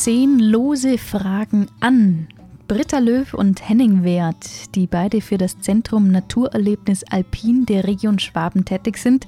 zehn 0.00 0.38
lose 0.38 0.96
Fragen 0.96 1.66
an. 1.80 2.26
Britta 2.68 3.00
Löw 3.00 3.34
und 3.34 3.68
Henning 3.68 4.02
Wert, 4.02 4.74
die 4.74 4.86
beide 4.86 5.20
für 5.20 5.36
das 5.36 5.60
Zentrum 5.60 6.10
Naturerlebnis 6.10 7.04
Alpin 7.10 7.66
der 7.66 7.86
Region 7.86 8.18
Schwaben 8.18 8.64
tätig 8.64 8.96
sind, 8.96 9.26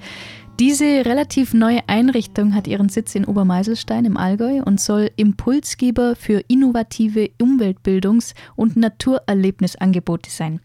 diese 0.58 1.04
relativ 1.04 1.52
neue 1.52 1.86
Einrichtung 1.88 2.54
hat 2.54 2.66
ihren 2.66 2.88
Sitz 2.88 3.14
in 3.14 3.26
Obermeiselstein 3.26 4.06
im 4.06 4.16
Allgäu 4.16 4.62
und 4.62 4.80
soll 4.80 5.10
Impulsgeber 5.16 6.16
für 6.16 6.42
innovative 6.48 7.28
Umweltbildungs- 7.38 8.32
und 8.56 8.74
Naturerlebnisangebote 8.74 10.30
sein. 10.30 10.60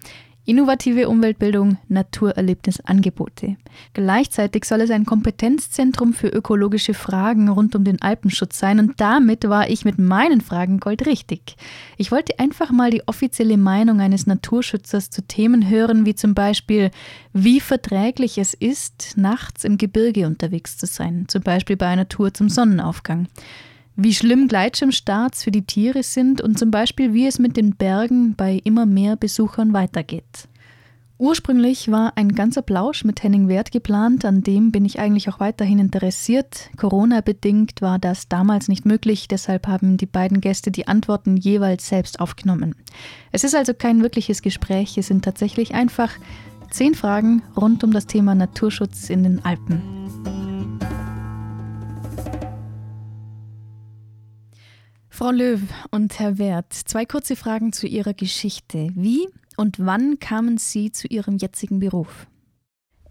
Innovative 0.48 1.10
Umweltbildung, 1.10 1.78
Naturerlebnisangebote. 1.90 3.58
Gleichzeitig 3.92 4.64
soll 4.64 4.80
es 4.80 4.90
ein 4.92 5.04
Kompetenzzentrum 5.04 6.14
für 6.14 6.30
ökologische 6.30 6.94
Fragen 6.94 7.50
rund 7.50 7.76
um 7.76 7.84
den 7.84 8.02
Alpenschutz 8.02 8.58
sein 8.58 8.80
und 8.80 9.02
damit 9.02 9.50
war 9.50 9.70
ich 9.70 9.84
mit 9.84 10.00
meinen 10.00 10.40
Fragen 10.40 10.80
goldrichtig. 10.80 11.58
Ich 11.98 12.14
wollte 12.14 12.40
einfach 12.40 12.72
mal 12.72 12.92
die 12.92 13.06
offizielle 13.10 13.58
Meinung 13.58 14.00
eines 14.00 14.26
Naturschützers 14.26 15.10
zu 15.10 15.22
Themen 15.22 15.70
hören, 15.70 16.06
wie 16.06 16.16
zum 16.16 16.34
Beispiel, 16.34 16.92
wie 17.34 17.60
verträglich 17.60 18.38
es 18.38 18.54
ist, 18.54 19.18
nachts 19.18 19.66
im 19.66 19.78
Gebirge 19.78 20.28
unterwegs 20.28 20.78
zu 20.78 20.86
sein, 20.86 21.26
zum 21.28 21.42
Beispiel 21.42 21.76
bei 21.76 21.88
einer 21.88 22.08
Tour 22.08 22.34
zum 22.34 22.48
Sonnenaufgang 22.48 23.28
wie 23.98 24.14
schlimm 24.14 24.48
Gleitschirmstarts 24.48 25.44
für 25.44 25.52
die 25.52 25.66
Tiere 25.66 26.04
sind 26.04 26.40
und 26.40 26.58
zum 26.58 26.70
Beispiel, 26.70 27.14
wie 27.14 27.26
es 27.26 27.40
mit 27.40 27.58
den 27.58 27.76
Bergen 27.76 28.36
bei 28.36 28.62
immer 28.64 28.86
mehr 28.86 29.16
Besuchern 29.16 29.74
weitergeht. 29.74 30.48
Ursprünglich 31.20 31.90
war 31.90 32.14
ein 32.16 32.34
ganzer 32.34 32.62
Plausch 32.62 33.04
mit 33.04 33.24
Henning 33.24 33.48
Wert 33.48 33.72
geplant, 33.72 34.24
an 34.24 34.44
dem 34.44 34.72
bin 34.72 34.86
ich 34.86 35.00
eigentlich 35.00 35.30
auch 35.30 35.40
weiterhin 35.40 35.80
interessiert. 35.80 36.70
Corona-bedingt 36.78 37.82
war 37.82 37.98
das 37.98 38.30
damals 38.30 38.68
nicht 38.68 38.86
möglich, 38.86 39.28
deshalb 39.28 39.66
haben 39.66 39.98
die 39.98 40.06
beiden 40.06 40.42
Gäste 40.42 40.70
die 40.70 40.88
Antworten 40.88 41.36
jeweils 41.36 41.90
selbst 41.90 42.20
aufgenommen. 42.20 42.76
Es 43.32 43.44
ist 43.44 43.56
also 43.56 43.74
kein 43.74 44.04
wirkliches 44.04 44.44
Gespräch, 44.44 44.96
es 45.00 45.08
sind 45.08 45.26
tatsächlich 45.26 45.74
einfach 45.74 46.12
zehn 46.70 46.94
Fragen 46.94 47.42
rund 47.56 47.84
um 47.84 47.92
das 47.92 48.06
Thema 48.06 48.36
Naturschutz 48.36 49.10
in 49.10 49.24
den 49.24 49.44
Alpen. 49.44 49.82
Frau 55.18 55.32
Löw 55.32 55.62
und 55.90 56.20
Herr 56.20 56.38
Wert, 56.38 56.72
zwei 56.72 57.04
kurze 57.04 57.36
Fragen 57.36 57.74
zu 57.74 57.88
Ihrer 57.88 58.14
Geschichte. 58.14 58.92
Wie 58.94 59.28
und 59.56 59.78
wann 59.80 60.20
kamen 60.20 60.60
Sie 60.60 60.92
zu 60.92 61.08
Ihrem 61.08 61.38
jetzigen 61.38 61.80
Beruf? 61.80 62.28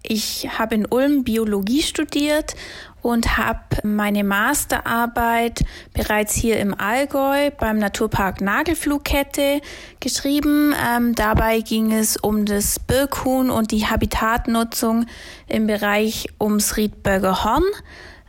Ich 0.04 0.48
habe 0.56 0.76
in 0.76 0.86
Ulm 0.86 1.24
Biologie 1.24 1.82
studiert 1.82 2.54
und 3.02 3.36
habe 3.38 3.58
meine 3.82 4.22
Masterarbeit 4.22 5.64
bereits 5.94 6.36
hier 6.36 6.60
im 6.60 6.78
Allgäu 6.78 7.50
beim 7.50 7.78
Naturpark 7.78 8.40
Nagelflugkette 8.40 9.60
geschrieben. 9.98 10.76
Ähm, 10.88 11.16
dabei 11.16 11.58
ging 11.58 11.90
es 11.90 12.16
um 12.16 12.46
das 12.46 12.78
Birkhuhn 12.78 13.50
und 13.50 13.72
die 13.72 13.86
Habitatnutzung 13.86 15.06
im 15.48 15.66
Bereich 15.66 16.28
ums 16.40 16.76
Riedberger 16.76 17.42
Horn. 17.42 17.64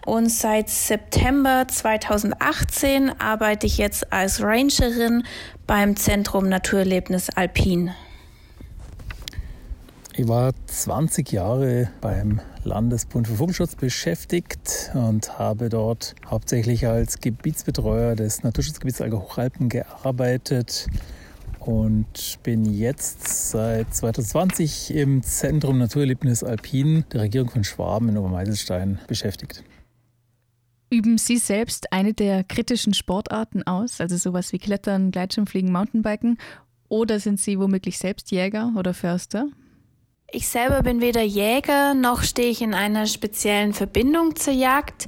Und 0.08 0.32
seit 0.32 0.70
September 0.70 1.66
2018 1.68 3.20
arbeite 3.20 3.68
ich 3.68 3.78
jetzt 3.78 4.14
als 4.14 4.42
Rangerin 4.42 5.24
beim 5.68 5.98
Zentrum 5.98 6.48
Naturerlebnis 6.48 7.30
Alpin. 7.30 7.92
Ich 10.16 10.26
war 10.26 10.54
20 10.68 11.30
Jahre 11.34 11.90
beim 12.00 12.40
Landesbund 12.64 13.28
für 13.28 13.36
Vogelschutz 13.36 13.76
beschäftigt 13.76 14.92
und 14.94 15.38
habe 15.40 15.68
dort 15.68 16.16
hauptsächlich 16.26 16.88
als 16.88 17.20
Gebietsbetreuer 17.20 18.16
des 18.16 18.44
Naturschutzgebiets 18.44 19.02
Allgäu 19.02 19.18
Hochalpen 19.18 19.68
gearbeitet 19.68 20.88
und 21.60 22.40
bin 22.44 22.64
jetzt 22.64 23.50
seit 23.50 23.94
2020 23.94 24.96
im 24.96 25.22
Zentrum 25.22 25.80
Naturerlebnis 25.80 26.46
Alpin 26.46 27.04
der 27.12 27.24
Regierung 27.24 27.50
von 27.50 27.66
Schwaben 27.66 28.08
in 28.08 28.18
Obermeiselstein 28.18 29.00
beschäftigt. 29.10 29.66
Üben 30.90 31.18
Sie 31.18 31.38
selbst 31.38 31.92
eine 31.92 32.14
der 32.14 32.44
kritischen 32.44 32.94
Sportarten 32.94 33.64
aus, 33.64 34.00
also 34.00 34.16
sowas 34.16 34.54
wie 34.54 34.60
Klettern, 34.60 35.12
Gleitschirmfliegen, 35.12 35.72
Mountainbiken? 35.72 36.38
Oder 36.88 37.20
sind 37.20 37.40
Sie 37.40 37.60
womöglich 37.60 37.98
selbst 37.98 38.32
Jäger 38.32 38.72
oder 38.78 38.94
Förster? 38.94 39.48
Ich 40.32 40.48
selber 40.48 40.84
bin 40.84 41.02
weder 41.02 41.24
Jäger 41.24 41.94
noch 41.94 42.24
stehe 42.24 42.50
ich 42.50 42.62
in 42.62 42.74
einer 42.74 43.06
speziellen 43.06 43.74
Verbindung 43.74 44.36
zur 44.36 44.54
Jagd. 44.54 45.08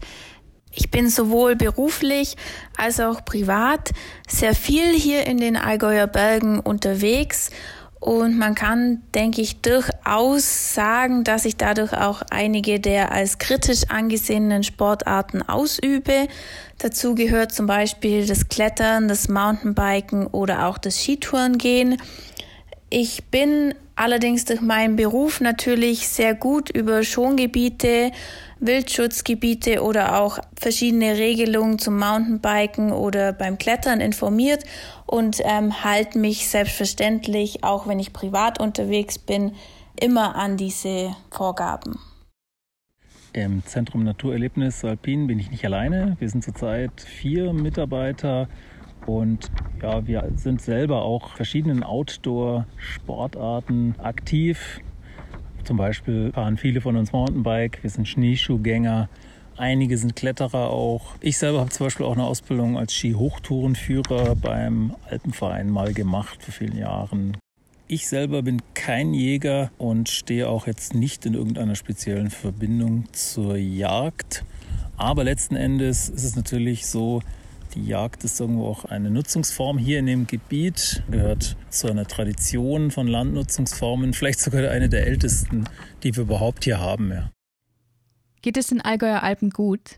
Ich 0.72 0.91
bin 0.91 1.09
sowohl 1.09 1.56
beruflich 1.56 2.35
als 2.78 3.00
auch 3.00 3.25
privat 3.25 3.91
sehr 4.28 4.56
viel 4.56 4.94
hier 4.94 5.25
in 5.25 5.38
den 5.38 5.56
Allgäuer 5.56 6.07
Bergen 6.07 6.59
unterwegs 6.59 7.51
und 8.00 8.38
man 8.38 8.56
kann, 8.56 9.02
denke 9.14 9.42
ich, 9.42 9.60
durchaus 9.62 10.74
sagen, 10.74 11.26
dass 11.26 11.44
ich 11.44 11.58
dadurch 11.58 11.94
auch 11.94 12.22
einige 12.30 12.80
der 12.80 13.12
als 13.12 13.40
kritisch 13.40 13.84
angesehenen 13.90 14.64
Sportarten 14.64 15.42
ausübe. 15.42 16.28
Dazu 16.78 17.14
gehört 17.14 17.52
zum 17.52 17.68
Beispiel 17.68 18.26
das 18.26 18.48
Klettern, 18.48 19.10
das 19.10 19.28
Mountainbiken 19.28 20.28
oder 20.28 20.68
auch 20.68 20.78
das 20.78 20.98
Skitourengehen. 20.98 21.98
Ich 22.90 23.26
bin 23.26 23.76
allerdings 23.96 24.46
durch 24.46 24.62
meinen 24.62 24.96
Beruf 24.96 25.42
natürlich 25.42 26.08
sehr 26.08 26.34
gut 26.34 26.70
über 26.70 27.04
Schongebiete, 27.04 28.12
Wildschutzgebiete 28.59 29.84
oder 29.84 30.22
auch 30.22 30.40
verschiedene 30.59 31.18
Regelungen 31.18 31.80
zum 31.80 31.97
Mountainbiken 31.97 32.92
oder 32.92 33.34
beim 33.34 33.58
Klettern 33.58 34.02
informiert 34.02 34.64
und 35.06 35.42
ähm, 35.44 35.84
halte 35.84 36.20
mich 36.20 36.47
selbstverständlich, 36.47 37.64
auch 37.64 37.88
wenn 37.88 38.00
ich 38.00 38.14
privat 38.14 38.59
unterwegs 38.59 39.18
bin, 39.18 39.53
immer 40.00 40.36
an 40.36 40.58
diese 40.58 41.16
Vorgaben. 41.31 41.98
Im 43.34 43.64
Zentrum 43.64 44.03
Naturerlebnis 44.03 44.84
Alpin 44.84 45.28
bin 45.28 45.40
ich 45.40 45.52
nicht 45.52 45.64
alleine. 45.64 46.18
Wir 46.19 46.30
sind 46.30 46.44
zurzeit 46.44 47.00
vier 47.00 47.53
Mitarbeiter 47.53 48.50
und 49.06 49.52
ja, 49.81 50.06
wir 50.08 50.31
sind 50.36 50.62
selber 50.62 51.03
auch 51.03 51.36
verschiedenen 51.36 51.84
Outdoor-Sportarten 51.84 53.96
aktiv. 54.00 54.81
Zum 55.64 55.78
Beispiel 55.78 56.31
fahren 56.34 56.58
viele 56.58 56.81
von 56.81 56.96
uns 56.96 57.12
Mountainbike, 57.12 57.84
wir 57.84 57.90
sind 57.90 58.08
Schneeschuhgänger, 58.08 59.09
einige 59.58 59.97
sind 59.97 60.16
Kletterer 60.16 60.70
auch. 60.70 61.16
Ich 61.22 61.38
selber 61.38 61.59
habe 61.59 61.70
zum 61.70 61.86
Beispiel 61.86 62.06
auch 62.06 62.14
eine 62.14 62.24
Ausbildung 62.24 62.78
als 62.78 62.94
Ski-Hochtourenführer 62.94 64.36
beim 64.36 64.96
Alpenverein 65.09 65.69
mal 65.69 65.94
gemacht 65.94 66.42
vor 66.42 66.53
vielen 66.53 66.78
Jahren. 66.78 67.38
Ich 67.88 68.08
selber 68.08 68.44
bin 68.44 68.62
kein 68.75 69.14
Jäger 69.14 69.72
und 69.78 70.09
stehe 70.09 70.48
auch 70.48 70.68
jetzt 70.68 70.94
nicht 70.94 71.25
in 71.25 71.34
irgendeiner 71.34 71.75
speziellen 71.75 72.30
Verbindung 72.30 73.06
zur 73.14 73.58
Jagd. 73.58 74.46
Aber 74.96 75.24
letzten 75.24 75.56
Endes 75.56 76.09
ist 76.09 76.24
es 76.24 76.36
natürlich 76.36 76.86
so, 76.86 77.22
die 77.79 77.88
Jagd 77.88 78.23
ist 78.23 78.40
irgendwo 78.40 78.67
auch 78.67 78.85
eine 78.85 79.09
Nutzungsform 79.09 79.78
hier 79.78 80.00
in 80.00 80.06
dem 80.06 80.28
Gebiet, 80.28 81.03
gehört 81.09 81.56
zu 81.69 81.90
einer 81.90 82.06
Tradition 82.06 82.91
von 82.91 83.07
Landnutzungsformen, 83.07 84.13
vielleicht 84.13 84.40
sogar 84.40 84.69
eine 84.69 84.90
der 84.90 85.07
ältesten, 85.07 85.66
die 86.03 86.16
wir 86.16 86.23
überhaupt 86.23 86.66
hier 86.66 86.79
haben. 86.79 87.12
Ja. 87.12 87.31
Geht 88.41 88.57
es 88.57 88.68
den 88.68 88.81
Allgäuer 88.81 89.23
Alpen 89.23 89.50
gut? 89.50 89.95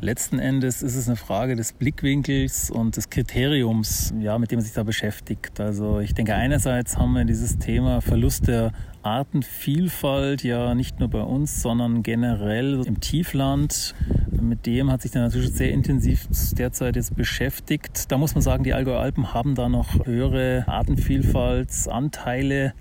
Letzten 0.00 0.38
Endes 0.38 0.82
ist 0.82 0.96
es 0.96 1.06
eine 1.06 1.16
Frage 1.16 1.56
des 1.56 1.72
Blickwinkels 1.72 2.70
und 2.70 2.96
des 2.96 3.08
Kriteriums, 3.08 4.12
ja, 4.20 4.38
mit 4.38 4.50
dem 4.50 4.58
man 4.58 4.64
sich 4.64 4.74
da 4.74 4.82
beschäftigt. 4.82 5.60
Also 5.60 6.00
ich 6.00 6.14
denke, 6.14 6.34
einerseits 6.34 6.98
haben 6.98 7.12
wir 7.12 7.24
dieses 7.24 7.58
Thema 7.58 8.00
Verlust 8.00 8.48
der 8.48 8.72
Artenvielfalt 9.02 10.42
ja 10.42 10.74
nicht 10.74 11.00
nur 11.00 11.08
bei 11.08 11.22
uns, 11.22 11.62
sondern 11.62 12.02
generell 12.02 12.82
im 12.84 13.00
Tiefland. 13.00 13.94
Mit 14.30 14.66
dem 14.66 14.90
hat 14.90 15.02
sich 15.02 15.12
der 15.12 15.22
Naturschutz 15.22 15.56
sehr 15.56 15.70
intensiv 15.70 16.26
derzeit 16.58 16.96
jetzt 16.96 17.14
beschäftigt. 17.14 18.10
Da 18.10 18.18
muss 18.18 18.34
man 18.34 18.42
sagen, 18.42 18.64
die 18.64 18.74
Allgäuer 18.74 19.00
Alpen 19.00 19.32
haben 19.32 19.54
da 19.54 19.68
noch 19.68 20.04
höhere 20.04 20.64
Artenvielfaltsanteile 20.66 22.74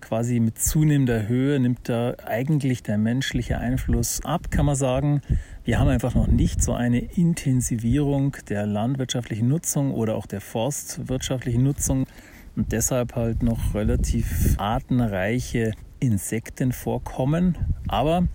quasi 0.00 0.40
mit 0.40 0.58
zunehmender 0.58 1.28
Höhe 1.28 1.60
nimmt 1.60 1.88
da 1.88 2.14
eigentlich 2.24 2.82
der 2.82 2.98
menschliche 2.98 3.58
Einfluss 3.58 4.24
ab, 4.24 4.50
kann 4.50 4.66
man 4.66 4.76
sagen. 4.76 5.22
Wir 5.68 5.78
haben 5.78 5.88
einfach 5.88 6.14
noch 6.14 6.28
nicht 6.28 6.62
so 6.62 6.72
eine 6.72 6.98
Intensivierung 6.98 8.34
der 8.48 8.64
landwirtschaftlichen 8.64 9.48
Nutzung 9.48 9.92
oder 9.92 10.16
auch 10.16 10.24
der 10.24 10.40
forstwirtschaftlichen 10.40 11.62
Nutzung 11.62 12.06
und 12.56 12.72
deshalb 12.72 13.16
halt 13.16 13.42
noch 13.42 13.74
relativ 13.74 14.54
artenreiche 14.56 15.72
Insekten 16.00 16.72
vorkommen. 16.72 17.58
Aber 17.86 18.28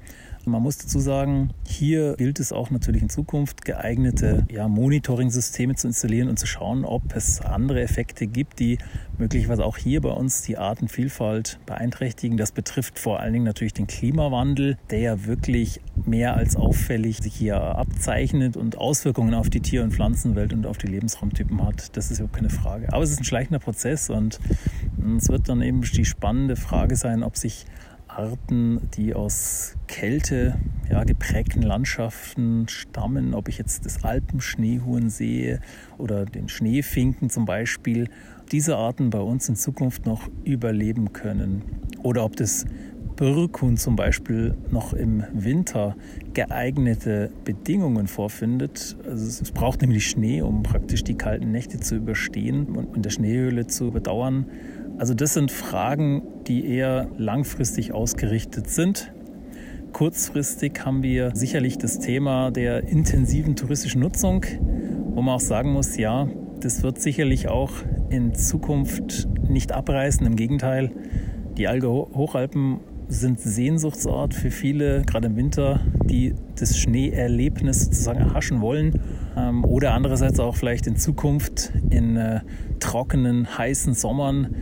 Man 0.46 0.62
muss 0.62 0.78
dazu 0.78 1.00
sagen, 1.00 1.52
hier 1.66 2.16
gilt 2.18 2.40
es 2.40 2.52
auch 2.52 2.70
natürlich 2.70 3.02
in 3.02 3.10
Zukunft, 3.10 3.64
geeignete 3.64 4.46
ja, 4.52 4.68
Monitoring-Systeme 4.68 5.76
zu 5.76 5.88
installieren 5.88 6.28
und 6.28 6.38
zu 6.38 6.48
schauen, 6.48 6.84
ob 6.84 7.16
es 7.16 7.40
andere 7.40 7.82
Effekte 7.82 8.28
gibt, 8.28 8.60
die 8.60 8.78
möglicherweise 9.18 9.64
auch 9.64 9.78
hier 9.78 10.02
bei 10.02 10.10
uns 10.10 10.42
die 10.42 10.58
Artenvielfalt 10.58 11.60
beeinträchtigen. 11.66 12.36
Das 12.36 12.52
betrifft 12.52 13.00
vor 13.00 13.22
allen 13.22 13.32
Dingen 13.32 13.46
natürlich 13.46 13.74
den 13.74 13.88
Klimawandel, 13.88 14.78
der 14.90 15.00
ja 15.00 15.26
wirklich 15.26 15.80
mehr 16.06 16.36
als 16.36 16.58
auffällig 16.58 17.20
sich 17.20 17.34
hier 17.34 17.62
abzeichnet 17.62 18.58
und 18.58 18.78
Auswirkungen 18.78 19.34
auf 19.34 19.50
die 19.50 19.62
Tier- 19.62 19.84
und 19.84 19.94
Pflanzenwelt 19.94 20.52
und 20.52 20.66
auf 20.66 20.78
die 20.78 20.88
Lebensraumtypen 20.88 21.64
hat. 21.66 21.96
Das 21.96 22.12
ist 22.12 22.20
überhaupt 22.20 22.36
keine 22.36 22.50
Frage. 22.50 22.92
Aber 22.92 23.04
es 23.04 23.12
ist 23.12 23.22
ein 23.22 23.26
schleichender 23.26 23.60
Prozess 23.60 24.10
und 24.10 24.42
es 25.18 25.30
wird 25.30 25.48
dann 25.48 25.62
eben 25.62 25.82
die 25.82 26.06
spannende 26.06 26.58
Frage 26.58 26.98
sein, 26.98 27.24
ob 27.24 27.38
sich 27.38 27.66
Arten, 28.16 28.90
die 28.96 29.14
aus 29.14 29.76
Kälte 29.88 30.56
ja, 30.90 31.04
geprägten 31.04 31.62
Landschaften 31.62 32.68
stammen, 32.68 33.34
ob 33.34 33.50
ich 33.50 33.58
jetzt 33.58 33.86
das 33.86 34.04
Alpenschneehuhn 34.04 35.10
sehe 35.10 35.60
oder 35.98 36.26
den 36.26 36.50
Schneefinken 36.50 37.30
zum 37.30 37.46
Beispiel, 37.46 38.10
diese 38.52 38.78
Arten 38.78 39.10
bei 39.10 39.20
uns 39.20 39.50
in 39.50 39.56
Zukunft 39.56 40.06
noch 40.06 40.30
überleben 40.44 41.14
können. 41.14 41.64
Oder 42.04 42.24
ob 42.24 42.36
das 42.36 42.66
Birkhuhn 43.16 43.78
zum 43.78 43.96
Beispiel 43.96 44.56
noch 44.72 44.94
im 44.94 45.24
Winter 45.34 45.96
geeignete 46.34 47.32
Bedingungen 47.46 48.08
vorfindet. 48.08 48.98
Also 49.06 49.26
es 49.26 49.52
braucht 49.52 49.82
nämlich 49.82 50.08
Schnee, 50.08 50.42
um 50.42 50.64
praktisch 50.64 51.04
die 51.04 51.16
kalten 51.16 51.52
Nächte 51.52 51.80
zu 51.80 51.96
überstehen 51.96 52.76
und 52.76 52.96
in 52.96 53.02
der 53.02 53.12
Schneehöhle 53.12 53.68
zu 53.68 53.88
überdauern. 53.88 54.46
Also 54.98 55.14
das 55.14 55.34
sind 55.34 55.52
Fragen, 55.52 56.22
die 56.48 56.68
eher 56.68 57.10
langfristig 57.18 57.94
ausgerichtet 57.94 58.70
sind. 58.70 59.12
Kurzfristig 59.92 60.86
haben 60.86 61.04
wir 61.04 61.36
sicherlich 61.36 61.78
das 61.78 62.00
Thema 62.00 62.52
der 62.52 62.88
intensiven 62.88 63.56
touristischen 63.56 64.02
Nutzung, 64.02 64.46
wo 65.14 65.22
man 65.22 65.36
auch 65.36 65.40
sagen 65.40 65.72
muss, 65.74 65.98
ja, 65.98 66.28
das 66.60 66.84
wird 66.84 67.02
sicherlich 67.02 67.48
auch 67.48 67.72
in 68.10 68.34
Zukunft 68.34 69.28
nicht 69.48 69.72
abreißen. 69.72 70.26
Im 70.26 70.36
Gegenteil, 70.36 70.92
die 71.58 71.68
Alge 71.68 71.90
Hochalpen 71.90 72.80
sind 73.08 73.40
Sehnsuchtsort 73.40 74.34
für 74.34 74.50
viele, 74.50 75.04
gerade 75.04 75.28
im 75.28 75.36
Winter, 75.36 75.82
die 76.06 76.34
das 76.56 76.78
Schneeerlebnis 76.78 77.86
sozusagen 77.86 78.20
erhaschen 78.20 78.62
wollen. 78.62 79.00
Ähm, 79.38 79.66
oder 79.66 79.94
andererseits 79.94 80.40
auch 80.40 80.56
vielleicht 80.56 80.88
in 80.88 80.96
Zukunft 80.96 81.72
in 81.90 82.16
äh, 82.16 82.42
trockenen, 82.80 83.58
heißen 83.58 83.94
Sommern 83.94 84.56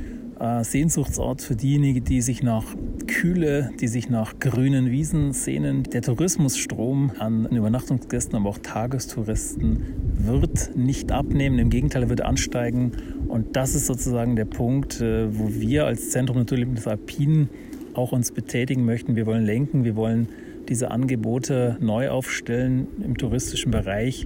Sehnsuchtsort 0.64 1.44
für 1.44 1.56
diejenigen, 1.56 2.04
die 2.04 2.22
sich 2.22 2.42
nach 2.42 2.66
Kühle, 3.06 3.70
die 3.80 3.88
sich 3.88 4.10
nach 4.10 4.40
grünen 4.40 4.90
Wiesen 4.90 5.34
sehnen. 5.34 5.84
Der 5.84 6.02
Tourismusstrom 6.02 7.12
an 7.20 7.46
Übernachtungsgästen, 7.46 8.38
aber 8.38 8.50
auch 8.50 8.58
Tagestouristen 8.58 9.84
wird 10.18 10.76
nicht 10.76 11.12
abnehmen. 11.12 11.60
Im 11.60 11.70
Gegenteil, 11.70 12.04
er 12.04 12.10
wird 12.10 12.22
ansteigen. 12.22 12.94
Und 13.28 13.56
das 13.56 13.76
ist 13.76 13.86
sozusagen 13.86 14.36
der 14.36 14.46
Punkt, 14.46 15.00
äh, 15.00 15.28
wo 15.38 15.54
wir 15.54 15.86
als 15.86 16.10
Zentrum 16.10 16.38
Naturleben 16.38 16.76
Alpinen 16.84 17.50
auch 17.94 18.12
uns 18.12 18.32
betätigen 18.32 18.84
möchten. 18.84 19.16
Wir 19.16 19.28
wollen 19.28 19.46
lenken, 19.46 19.84
wir 19.84 19.96
wollen 19.96 20.28
diese 20.70 20.90
Angebote 20.90 21.78
neu 21.82 22.10
aufstellen 22.10 22.88
im 23.04 23.18
touristischen 23.18 23.72
Bereich. 23.72 24.26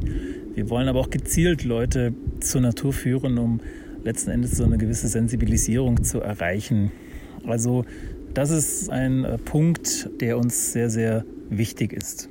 Wir 0.54 0.70
wollen 0.70 0.88
aber 0.88 1.02
auch 1.02 1.10
gezielt 1.10 1.66
Leute 1.66 2.14
zur 2.40 2.62
Natur 2.62 2.94
führen, 2.94 3.38
um 3.38 3.60
letzten 4.06 4.32
Endes 4.32 4.52
so 4.52 4.64
eine 4.64 4.78
gewisse 4.78 5.08
Sensibilisierung 5.08 6.04
zu 6.04 6.22
erreichen. 6.22 6.92
Also 7.46 7.86
das 8.34 8.52
ist 8.52 8.90
ein 8.90 9.26
äh, 9.26 9.38
Punkt, 9.38 10.10
der 10.22 10.38
uns 10.38 10.72
sehr, 10.74 10.90
sehr 10.90 11.26
wichtig 11.50 11.94
ist. 11.94 12.30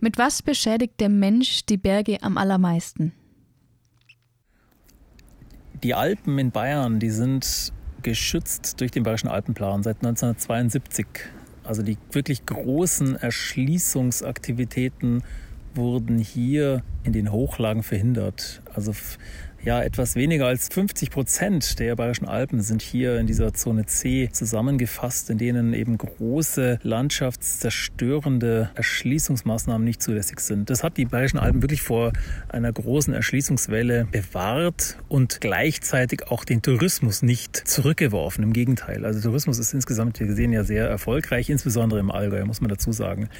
Mit 0.00 0.18
was 0.18 0.42
beschädigt 0.42 1.00
der 1.00 1.08
Mensch 1.08 1.66
die 1.66 1.76
Berge 1.76 2.22
am 2.22 2.38
allermeisten? 2.38 3.12
Die 5.82 5.94
Alpen 5.94 6.38
in 6.38 6.50
Bayern, 6.50 6.98
die 6.98 7.10
sind 7.10 7.72
geschützt 8.02 8.80
durch 8.80 8.90
den 8.90 9.02
Bayerischen 9.02 9.28
Alpenplan 9.28 9.82
seit 9.82 9.96
1972. 9.96 11.06
Also 11.62 11.82
die 11.82 11.98
wirklich 12.12 12.46
großen 12.46 13.16
Erschließungsaktivitäten 13.16 15.22
wurden 15.74 16.18
hier 16.18 16.82
in 17.02 17.12
den 17.12 17.30
Hochlagen 17.32 17.82
verhindert. 17.82 18.62
Also 18.72 18.94
ja, 19.64 19.82
etwas 19.82 20.14
weniger 20.14 20.46
als 20.46 20.68
50 20.68 21.10
Prozent 21.10 21.78
der 21.78 21.96
Bayerischen 21.96 22.28
Alpen 22.28 22.60
sind 22.60 22.82
hier 22.82 23.18
in 23.18 23.26
dieser 23.26 23.54
Zone 23.54 23.86
C 23.86 24.28
zusammengefasst, 24.30 25.30
in 25.30 25.38
denen 25.38 25.72
eben 25.72 25.96
große 25.96 26.80
landschaftszerstörende 26.82 28.70
Erschließungsmaßnahmen 28.74 29.82
nicht 29.82 30.02
zulässig 30.02 30.40
sind. 30.40 30.68
Das 30.68 30.82
hat 30.82 30.98
die 30.98 31.06
Bayerischen 31.06 31.38
Alpen 31.38 31.62
wirklich 31.62 31.80
vor 31.80 32.12
einer 32.48 32.72
großen 32.72 33.14
Erschließungswelle 33.14 34.06
bewahrt 34.10 34.98
und 35.08 35.40
gleichzeitig 35.40 36.28
auch 36.28 36.44
den 36.44 36.60
Tourismus 36.60 37.22
nicht 37.22 37.56
zurückgeworfen. 37.56 38.44
Im 38.44 38.52
Gegenteil. 38.52 39.06
Also 39.06 39.20
Tourismus 39.20 39.58
ist 39.58 39.72
insgesamt 39.72 40.18
gesehen 40.18 40.52
ja 40.52 40.64
sehr 40.64 40.88
erfolgreich, 40.88 41.48
insbesondere 41.48 42.00
im 42.00 42.10
Allgäu, 42.10 42.44
muss 42.44 42.60
man 42.60 42.68
dazu 42.68 42.92
sagen. 42.92 43.30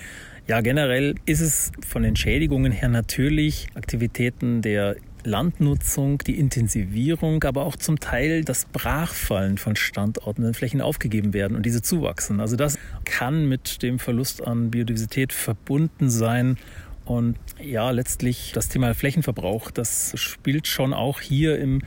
Ja, 0.47 0.63
generell 0.63 1.15
ist 1.27 1.41
es 1.41 1.73
von 1.87 2.03
den 2.03 2.17
Schädigungen 2.17 2.73
her 2.73 2.89
natürlich 2.89 3.69
Aktivitäten 3.75 4.63
der 4.63 4.97
Landnutzung, 5.25 6.19
die 6.19 6.39
Intensivierung, 6.39 7.43
aber 7.45 7.65
auch 7.65 7.77
zum 7.77 8.01
Teil 8.01 8.45
das 8.45 8.67
Brachfallen 8.67 9.59
von 9.59 9.77
Standorten 9.77 10.45
und 10.45 10.57
Flächen 10.57 10.81
aufgegeben 10.81 11.33
werden 11.33 11.57
und 11.57 11.67
diese 11.67 11.83
zuwachsen. 11.83 12.41
Also 12.41 12.57
das 12.57 12.79
kann 13.05 13.49
mit 13.49 13.83
dem 13.83 13.99
Verlust 13.99 14.47
an 14.47 14.71
Biodiversität 14.71 15.33
verbunden 15.33 16.11
sein. 16.11 16.57
Und 17.05 17.37
ja, 17.63 17.91
letztlich 17.91 18.53
das 18.55 18.71
Thema 18.71 18.95
Flächenverbrauch, 18.95 19.71
das 19.71 20.13
spielt 20.17 20.67
schon 20.67 20.95
auch 20.95 21.21
hier 21.21 21.59
im, 21.59 21.83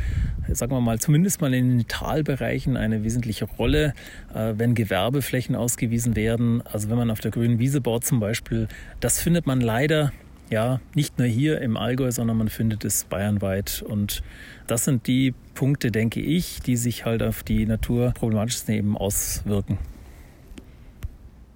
sagen 0.48 0.72
wir 0.72 0.82
mal, 0.82 1.00
zumindest 1.00 1.42
mal 1.42 1.54
in 1.56 1.80
den 1.80 1.88
Talbereichen 1.88 2.78
eine 2.78 3.04
wesentliche 3.04 3.46
Rolle, 3.46 3.96
äh, 4.36 4.54
wenn 4.58 4.76
Gewerbeflächen 4.76 5.56
ausgewiesen 5.56 6.16
werden. 6.16 6.62
Also 6.62 6.90
wenn 6.90 6.98
man 6.98 7.10
auf 7.10 7.20
der 7.20 7.32
grünen 7.32 7.58
Wiese 7.58 7.82
baut 7.82 8.06
zum 8.06 8.20
Beispiel, 8.20 8.68
das 9.00 9.20
findet 9.20 9.48
man 9.48 9.60
leider 9.60 10.12
ja, 10.50 10.80
nicht 10.96 11.18
nur 11.18 11.28
hier 11.28 11.62
im 11.62 11.78
Allgäu, 11.78 12.12
sondern 12.12 12.38
man 12.38 12.50
findet 12.50 12.86
es 12.86 13.04
bayernweit. 13.04 13.84
Und 13.88 14.24
das 14.66 14.86
sind 14.86 15.08
die 15.08 15.34
Punkte, 15.54 15.92
denke 15.92 16.22
ich, 16.22 16.62
die 16.62 16.78
sich 16.78 17.06
halt 17.06 17.22
auf 17.24 17.44
die 17.44 17.66
naturproblematischsten 17.66 18.76
eben 18.76 18.98
auswirken. 18.98 19.78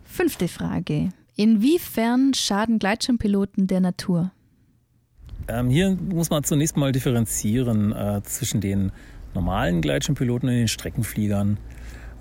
Fünfte 0.04 0.48
Frage. 0.48 1.10
Inwiefern 1.36 2.34
schaden 2.34 2.80
Gleitschirmpiloten 2.80 3.68
der 3.68 3.80
Natur? 3.80 4.32
Ähm, 5.48 5.70
hier 5.70 5.98
muss 6.10 6.30
man 6.30 6.44
zunächst 6.44 6.78
mal 6.78 6.92
differenzieren 6.92 7.94
äh, 7.94 8.22
zwischen 8.24 8.62
den 8.62 8.92
normalen 9.34 9.82
Gleitschirmpiloten 9.82 10.50
und 10.50 10.56
den 10.56 10.68
Streckenfliegern. 10.68 11.58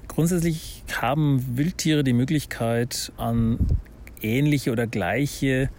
Grundsätzlich 0.09 0.85
haben 1.01 1.57
Wildtiere 1.57 2.05
die 2.05 2.13
Möglichkeit, 2.13 3.13
an 3.17 3.59
ähnliche 4.23 4.73
oder 4.73 4.87
gleiche 4.87 5.71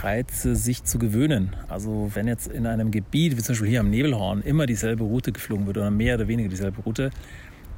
Reize 0.00 0.56
sich 0.56 0.84
zu 0.84 0.98
gewöhnen. 0.98 1.54
Also 1.68 2.10
wenn 2.14 2.26
jetzt 2.26 2.48
in 2.48 2.66
einem 2.66 2.90
Gebiet, 2.90 3.36
wie 3.36 3.42
zum 3.42 3.54
Beispiel 3.54 3.68
hier 3.68 3.80
am 3.80 3.90
Nebelhorn, 3.90 4.42
immer 4.42 4.66
dieselbe 4.66 5.04
Route 5.04 5.32
geflogen 5.32 5.66
wird 5.66 5.76
oder 5.76 5.90
mehr 5.90 6.16
oder 6.16 6.28
weniger 6.28 6.48
dieselbe 6.48 6.82
Route, 6.82 7.10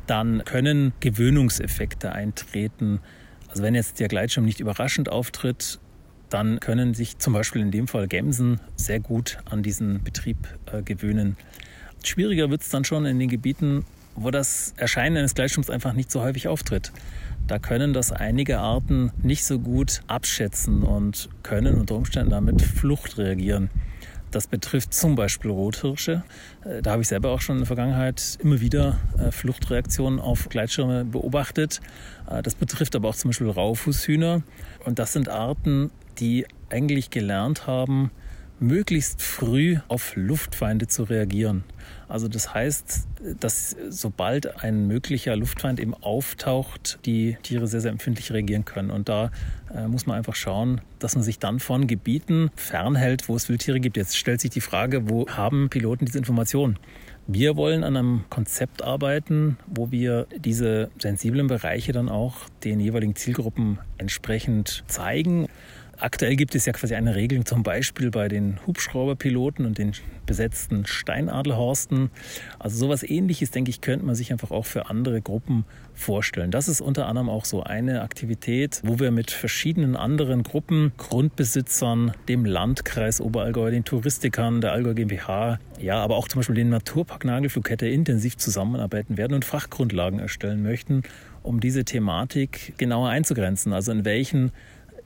dann 0.07 0.45
können 0.45 0.93
Gewöhnungseffekte 1.01 2.13
eintreten. 2.13 3.01
Also 3.49 3.63
wenn 3.63 3.75
jetzt 3.75 4.01
der 4.01 4.09
Gleitschirm 4.09 4.45
nicht 4.45 4.61
überraschend 4.61 5.09
auftritt, 5.09 5.81
dann 6.31 6.61
können 6.61 6.95
sich 6.95 7.19
zum 7.19 7.33
Beispiel 7.33 7.63
in 7.63 7.71
dem 7.71 7.89
Fall 7.89 8.09
Gämsen 8.09 8.61
sehr 8.77 9.01
gut 9.01 9.39
an 9.45 9.63
diesen 9.63 10.03
Betrieb 10.03 10.37
äh, 10.73 10.83
gewöhnen. 10.83 11.37
Schwieriger 12.05 12.51
wird 12.51 12.63
es 12.63 12.71
dann 12.71 12.85
schon 12.85 13.05
in 13.07 13.19
den 13.19 13.29
Gebieten, 13.29 13.85
wo 14.15 14.31
das 14.31 14.75
Erscheinen 14.77 15.19
eines 15.19 15.35
Gleitschirms 15.35 15.71
einfach 15.71 15.93
nicht 15.93 16.11
so 16.11 16.23
häufig 16.23 16.49
auftritt. 16.49 16.93
Da 17.47 17.61
können 17.61 17.93
das 17.93 18.11
einige 18.11 18.59
Arten 18.59 19.13
nicht 19.23 19.45
so 19.45 19.61
gut 19.61 20.01
abschätzen 20.09 20.83
und 20.83 21.29
können 21.45 21.77
unter 21.77 21.95
Umständen 21.95 22.31
damit 22.31 22.61
Flucht 22.61 23.19
reagieren. 23.19 23.71
Das 24.33 24.49
betrifft 24.49 24.93
zum 24.93 25.15
Beispiel 25.15 25.51
Rothirsche. 25.51 26.25
Äh, 26.65 26.83
da 26.83 26.93
habe 26.93 27.03
ich 27.03 27.09
selber 27.09 27.31
auch 27.31 27.41
schon 27.41 27.57
in 27.57 27.61
der 27.61 27.67
Vergangenheit 27.67 28.39
immer 28.43 28.61
wieder 28.61 28.99
äh, 29.19 29.31
Fluchtreaktionen 29.31 30.19
auf 30.19 30.49
Gleitschirme 30.49 31.05
beobachtet. 31.05 31.81
Äh, 32.29 32.43
das 32.43 32.57
betrifft 32.57 32.97
aber 32.97 33.09
auch 33.09 33.15
zum 33.15 33.31
Beispiel 33.31 33.49
Raufußhühner. 33.49 34.43
Und 34.85 34.99
das 34.99 35.13
sind 35.13 35.29
Arten, 35.29 35.91
die 36.19 36.47
eigentlich 36.69 37.11
gelernt 37.11 37.69
haben, 37.69 38.11
möglichst 38.59 39.23
früh 39.23 39.79
auf 39.89 40.17
Luftfeinde 40.17 40.87
zu 40.87 41.05
reagieren. 41.05 41.65
Also 42.09 42.29
das 42.29 42.55
heißt, 42.55 43.07
dass 43.41 43.77
sobald 43.89 44.63
ein 44.63 44.87
möglicher 44.87 45.35
Luftfeind 45.37 45.81
eben 45.81 45.95
auftaucht, 45.95 46.99
die 47.05 47.37
Tiere 47.43 47.67
sehr, 47.67 47.81
sehr 47.81 47.91
empfindlich 47.91 48.33
reagieren 48.33 48.65
können. 48.65 48.91
Und 48.91 49.09
da 49.09 49.31
äh, 49.75 49.89
muss 49.89 50.07
man 50.07 50.17
einfach 50.17 50.37
schauen, 50.37 50.81
dass 50.99 51.17
man 51.17 51.25
sich 51.25 51.39
dann 51.39 51.59
von 51.59 51.87
Gebieten 51.87 52.51
fernhält, 52.55 53.29
wo 53.29 53.35
es 53.35 53.49
Wildtiere 53.49 53.81
gibt. 53.81 53.97
Jetzt 53.97 54.17
stellt 54.17 54.41
sich 54.41 54.51
die 54.51 54.61
Frage, 54.61 55.11
wo 55.11 55.29
haben 55.29 55.69
Piloten 55.69 56.07
diese 56.07 56.19
Informationen? 56.19 56.79
Wir 57.29 57.57
wollen 57.57 57.83
an 57.83 57.97
einem 57.97 58.25
Konzept 58.31 58.83
arbeiten, 58.83 59.59
wo 59.67 59.91
wir 59.91 60.29
diese 60.37 60.91
sensiblen 60.97 61.49
Bereiche 61.49 61.91
dann 61.91 62.09
auch 62.09 62.37
den 62.63 62.79
jeweiligen 62.79 63.17
Zielgruppen 63.17 63.81
entsprechend 63.99 64.85
zeigen. 64.87 65.49
Aktuell 65.99 66.37
gibt 66.37 66.55
es 66.55 66.67
ja 66.67 66.73
quasi 66.75 66.95
eine 66.95 67.15
Regelung, 67.15 67.47
zum 67.47 67.63
Beispiel 67.63 68.11
bei 68.11 68.29
den 68.29 68.59
Hubschrauberpiloten 68.67 69.65
und 69.65 69.79
den 69.79 69.93
besetzten 70.27 70.85
Steinadlerhorsten. 70.85 72.11
Also 72.59 72.77
sowas 72.77 73.03
ähnliches, 73.03 73.51
denke 73.51 73.71
ich, 73.71 73.81
könnte 73.81 74.05
man 74.05 74.15
sich 74.15 74.31
einfach 74.31 74.51
auch 74.51 74.67
für 74.67 74.91
andere 74.91 75.23
Gruppen 75.23 75.65
vorstellen. 75.95 76.51
Das 76.51 76.69
ist 76.69 76.83
unter 76.83 77.07
anderem 77.07 77.31
auch 77.31 77.47
so 77.47 77.63
eine 77.63 78.03
Aktivität, 78.03 78.83
wo 78.85 78.99
wir 78.99 79.11
mit 79.11 79.31
verschiedenen 79.31 79.97
anderen 79.97 80.43
Gruppen, 80.43 80.93
Grundbesitzern, 80.99 82.13
dem 82.29 82.45
Landkreis 82.45 83.21
Oberallgäu, 83.21 83.71
den 83.71 83.85
Touristikern, 83.85 84.61
der 84.61 84.73
Allgäu 84.73 84.93
GmbH, 84.93 85.59
ja, 85.81 85.97
aber 86.03 86.17
auch 86.17 86.29
zum 86.29 86.41
Beispiel 86.41 86.57
den 86.57 86.69
Naturpark 86.69 87.25
Nagelflugkette 87.25 87.89
intensiv 87.89 88.37
zusammenarbeiten 88.37 89.17
werden 89.17 89.33
und 89.33 89.47
Fachgrundlagen 89.47 90.19
erstellen 90.19 90.63
möchten, 90.63 91.03
um 91.43 91.61
diese 91.61 91.85
Thematik 91.85 92.75
genauer 92.77 93.09
einzugrenzen. 93.09 93.73
Also 93.73 93.93
in 93.93 94.05
welchen 94.05 94.53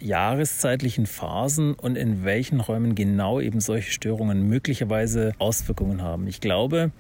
jahreszeitlichen 0.01 1.07
Phasen 1.07 1.75
und 1.75 1.97
in 1.97 2.25
welchen 2.25 2.61
Räumen 2.61 2.95
genau 2.95 3.41
eben 3.41 3.61
solche 3.61 3.93
Störungen 3.93 4.49
möglicherweise 4.49 5.33
Auswirkungen 5.39 6.03
haben. 6.03 6.27
Ich 6.27 6.41
glaube, 6.41 6.91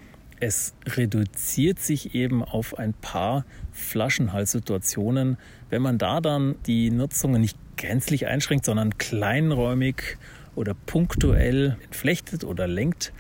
es 0.40 0.75
reduziert 0.87 1.78
sich 1.78 2.14
eben 2.14 2.42
auf 2.42 2.78
ein 2.78 2.95
paar 2.95 3.45
Flaschenhalssituationen, 3.73 5.37
wenn 5.69 5.83
man 5.83 5.99
da 5.99 6.21
dann 6.21 6.57
die 6.66 6.90
Nutzungen 6.90 7.40
nicht 7.40 7.59
gänzlich 7.76 8.26
einschränkt, 8.26 8.64
sondern 8.64 8.99
kleinräumig 8.99 10.19
oder 10.54 10.75
punktuell 10.75 11.76
entflechtet 11.85 12.45
oder 12.45 12.66
lenkt, 12.66 13.12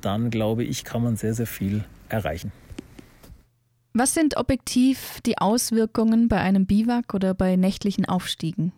dann 0.00 0.30
glaube 0.30 0.64
ich, 0.64 0.84
kann 0.84 1.02
man 1.02 1.16
sehr, 1.16 1.34
sehr 1.34 1.46
viel 1.46 1.84
erreichen. 2.08 2.52
Was 3.94 4.12
sind 4.12 4.36
objektiv 4.36 5.20
die 5.24 5.38
Auswirkungen 5.38 6.28
bei 6.28 6.40
einem 6.40 6.66
Biwak 6.66 7.14
oder 7.14 7.32
bei 7.32 7.56
nächtlichen 7.56 8.04
Aufstiegen? 8.04 8.72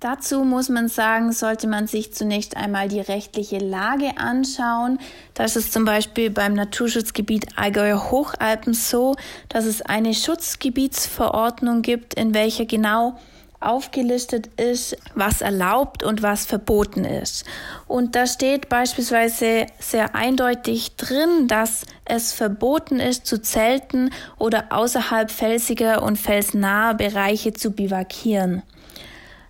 Dazu 0.00 0.44
muss 0.44 0.68
man 0.68 0.88
sagen, 0.88 1.32
sollte 1.32 1.66
man 1.66 1.86
sich 1.86 2.12
zunächst 2.12 2.54
einmal 2.54 2.88
die 2.88 3.00
rechtliche 3.00 3.56
Lage 3.56 4.18
anschauen. 4.18 4.98
Da 5.32 5.44
ist 5.44 5.72
zum 5.72 5.86
Beispiel 5.86 6.28
beim 6.28 6.52
Naturschutzgebiet 6.52 7.46
Allgäuer 7.56 8.10
Hochalpen 8.10 8.74
so, 8.74 9.16
dass 9.48 9.64
es 9.64 9.80
eine 9.80 10.12
Schutzgebietsverordnung 10.12 11.80
gibt, 11.80 12.12
in 12.12 12.34
welcher 12.34 12.66
genau 12.66 13.18
aufgelistet 13.58 14.48
ist, 14.60 14.98
was 15.14 15.40
erlaubt 15.40 16.02
und 16.02 16.22
was 16.22 16.44
verboten 16.44 17.06
ist. 17.06 17.46
Und 17.88 18.14
da 18.14 18.26
steht 18.26 18.68
beispielsweise 18.68 19.66
sehr 19.78 20.14
eindeutig 20.14 20.96
drin, 20.96 21.48
dass 21.48 21.86
es 22.04 22.34
verboten 22.34 23.00
ist, 23.00 23.24
zu 23.24 23.40
zelten 23.40 24.10
oder 24.38 24.66
außerhalb 24.70 25.30
felsiger 25.30 26.02
und 26.02 26.18
felsnaher 26.18 26.92
Bereiche 26.92 27.54
zu 27.54 27.70
bivakieren. 27.70 28.62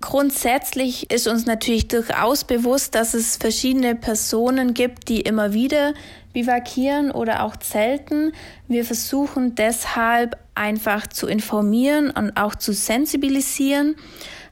Grundsätzlich 0.00 1.10
ist 1.10 1.26
uns 1.26 1.46
natürlich 1.46 1.88
durchaus 1.88 2.44
bewusst, 2.44 2.94
dass 2.94 3.14
es 3.14 3.36
verschiedene 3.36 3.94
Personen 3.94 4.74
gibt, 4.74 5.08
die 5.08 5.20
immer 5.20 5.52
wieder 5.52 5.94
bivakieren 6.32 7.10
oder 7.10 7.42
auch 7.42 7.56
zelten. 7.56 8.32
Wir 8.68 8.84
versuchen 8.84 9.54
deshalb 9.54 10.36
einfach 10.54 11.06
zu 11.06 11.26
informieren 11.26 12.10
und 12.10 12.36
auch 12.36 12.54
zu 12.54 12.72
sensibilisieren. 12.72 13.96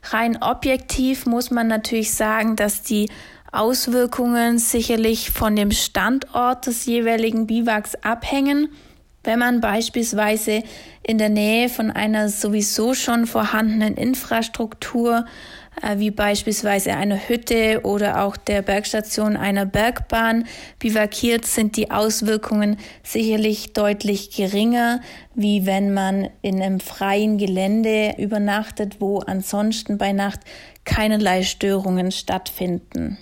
Rein 0.03 0.41
objektiv 0.41 1.25
muss 1.25 1.51
man 1.51 1.67
natürlich 1.67 2.13
sagen, 2.13 2.55
dass 2.55 2.81
die 2.81 3.09
Auswirkungen 3.51 4.57
sicherlich 4.59 5.31
von 5.31 5.55
dem 5.55 5.71
Standort 5.71 6.67
des 6.67 6.85
jeweiligen 6.85 7.47
Biwaks 7.47 7.95
abhängen. 7.95 8.69
Wenn 9.25 9.39
man 9.39 9.59
beispielsweise 9.59 10.63
in 11.03 11.17
der 11.17 11.29
Nähe 11.29 11.67
von 11.67 11.91
einer 11.91 12.29
sowieso 12.29 12.93
schon 12.93 13.25
vorhandenen 13.25 13.95
Infrastruktur, 13.95 15.25
äh, 15.81 15.97
wie 15.97 16.11
beispielsweise 16.11 16.93
einer 16.93 17.27
Hütte 17.27 17.81
oder 17.83 18.23
auch 18.23 18.37
der 18.37 18.61
Bergstation 18.61 19.35
einer 19.35 19.65
Bergbahn, 19.65 20.45
bivakiert, 20.79 21.45
sind 21.45 21.75
die 21.75 21.91
Auswirkungen 21.91 22.77
sicherlich 23.03 23.73
deutlich 23.73 24.29
geringer, 24.29 25.01
wie 25.33 25.65
wenn 25.65 25.93
man 25.93 26.29
in 26.41 26.61
einem 26.61 26.79
freien 26.79 27.37
Gelände 27.37 28.13
übernachtet, 28.17 29.01
wo 29.01 29.19
ansonsten 29.19 29.97
bei 29.97 30.13
Nacht 30.13 30.41
keinerlei 30.85 31.41
Störungen 31.43 32.11
stattfinden. 32.11 33.17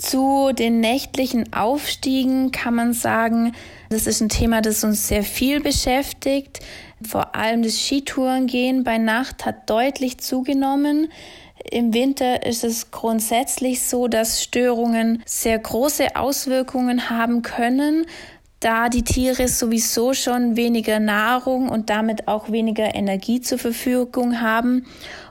Zu 0.00 0.52
den 0.54 0.80
nächtlichen 0.80 1.52
Aufstiegen 1.52 2.52
kann 2.52 2.74
man 2.74 2.94
sagen, 2.94 3.52
das 3.90 4.06
ist 4.06 4.22
ein 4.22 4.30
Thema, 4.30 4.62
das 4.62 4.82
uns 4.82 5.08
sehr 5.08 5.22
viel 5.22 5.60
beschäftigt. 5.60 6.60
Vor 7.06 7.34
allem 7.34 7.62
das 7.62 7.78
Skitourengehen 7.78 8.82
bei 8.82 8.96
Nacht 8.96 9.44
hat 9.44 9.68
deutlich 9.68 10.16
zugenommen. 10.16 11.12
Im 11.70 11.92
Winter 11.92 12.46
ist 12.46 12.64
es 12.64 12.90
grundsätzlich 12.90 13.82
so, 13.82 14.08
dass 14.08 14.42
Störungen 14.42 15.22
sehr 15.26 15.58
große 15.58 16.16
Auswirkungen 16.16 17.10
haben 17.10 17.42
können, 17.42 18.06
da 18.60 18.90
die 18.90 19.04
Tiere 19.04 19.48
sowieso 19.48 20.12
schon 20.12 20.54
weniger 20.54 21.00
Nahrung 21.00 21.70
und 21.70 21.88
damit 21.88 22.28
auch 22.28 22.52
weniger 22.52 22.94
Energie 22.94 23.40
zur 23.40 23.58
Verfügung 23.58 24.42
haben 24.42 24.84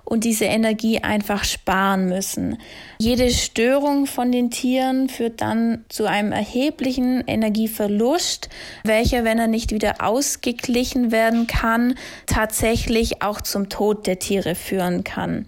und 0.03 0.24
diese 0.24 0.45
Energie 0.45 1.03
einfach 1.03 1.43
sparen 1.43 2.09
müssen. 2.09 2.57
Jede 2.98 3.29
Störung 3.29 4.07
von 4.07 4.31
den 4.31 4.50
Tieren 4.50 5.07
führt 5.07 5.41
dann 5.41 5.86
zu 5.89 6.07
einem 6.07 6.31
erheblichen 6.31 7.24
Energieverlust, 7.27 8.50
welcher, 8.83 9.24
wenn 9.24 9.38
er 9.38 9.48
nicht 9.48 9.71
wieder 9.71 10.03
ausgeglichen 10.03 11.12
werden 11.12 11.45
kann, 11.45 11.93
tatsächlich 12.25 13.21
auch 13.21 13.41
zum 13.41 13.69
Tod 13.69 14.07
der 14.07 14.17
Tiere 14.17 14.55
führen 14.55 15.03
kann. 15.03 15.45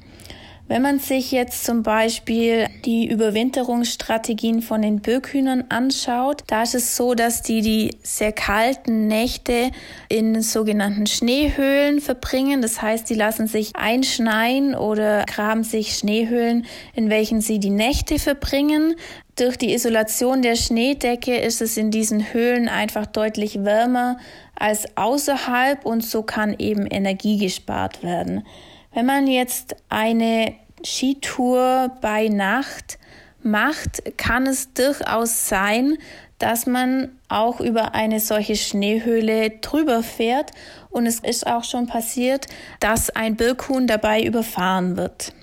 Wenn 0.71 0.83
man 0.83 0.99
sich 0.99 1.33
jetzt 1.33 1.65
zum 1.65 1.83
Beispiel 1.83 2.69
die 2.85 3.05
Überwinterungsstrategien 3.05 4.61
von 4.61 4.81
den 4.81 5.01
Böckhühnern 5.01 5.65
anschaut, 5.67 6.43
da 6.47 6.63
ist 6.63 6.75
es 6.75 6.95
so, 6.95 7.13
dass 7.13 7.41
die 7.41 7.59
die 7.59 7.97
sehr 8.03 8.31
kalten 8.31 9.07
Nächte 9.07 9.71
in 10.07 10.41
sogenannten 10.41 11.07
Schneehöhlen 11.07 11.99
verbringen. 11.99 12.61
Das 12.61 12.81
heißt, 12.81 13.09
die 13.09 13.15
lassen 13.15 13.47
sich 13.47 13.75
einschneien 13.75 14.73
oder 14.73 15.25
graben 15.25 15.65
sich 15.65 15.97
Schneehöhlen, 15.97 16.65
in 16.95 17.09
welchen 17.09 17.41
sie 17.41 17.59
die 17.59 17.69
Nächte 17.69 18.17
verbringen. 18.17 18.95
Durch 19.35 19.57
die 19.57 19.73
Isolation 19.73 20.41
der 20.41 20.55
Schneedecke 20.55 21.35
ist 21.35 21.61
es 21.61 21.75
in 21.75 21.91
diesen 21.91 22.31
Höhlen 22.31 22.69
einfach 22.69 23.07
deutlich 23.07 23.65
wärmer 23.65 24.19
als 24.55 24.95
außerhalb 24.95 25.85
und 25.85 26.01
so 26.05 26.23
kann 26.23 26.55
eben 26.57 26.87
Energie 26.87 27.39
gespart 27.39 28.03
werden. 28.03 28.45
Wenn 28.93 29.05
man 29.05 29.27
jetzt 29.27 29.75
eine 29.87 30.55
Skitour 30.83 31.91
bei 32.01 32.27
Nacht 32.27 32.99
macht, 33.41 34.17
kann 34.17 34.45
es 34.45 34.73
durchaus 34.73 35.47
sein, 35.47 35.97
dass 36.39 36.65
man 36.65 37.09
auch 37.29 37.61
über 37.61 37.93
eine 37.95 38.19
solche 38.19 38.55
Schneehöhle 38.55 39.51
drüber 39.61 40.03
fährt 40.03 40.51
und 40.89 41.05
es 41.05 41.19
ist 41.19 41.47
auch 41.47 41.63
schon 41.63 41.87
passiert, 41.87 42.47
dass 42.79 43.09
ein 43.11 43.37
Birkhuhn 43.37 43.87
dabei 43.87 44.23
überfahren 44.23 44.97
wird. 44.97 45.33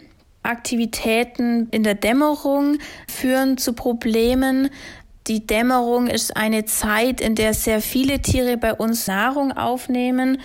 Aktivitäten 0.42 1.68
in 1.70 1.84
der 1.84 1.94
Dämmerung 1.94 2.78
führen 3.08 3.58
zu 3.58 3.72
Problemen. 3.72 4.70
Die 5.26 5.46
Dämmerung 5.46 6.06
ist 6.06 6.36
eine 6.36 6.64
Zeit, 6.64 7.20
in 7.20 7.34
der 7.34 7.54
sehr 7.54 7.80
viele 7.80 8.20
Tiere 8.20 8.56
bei 8.56 8.74
uns 8.74 9.06
Nahrung 9.06 9.52
aufnehmen 9.52 10.38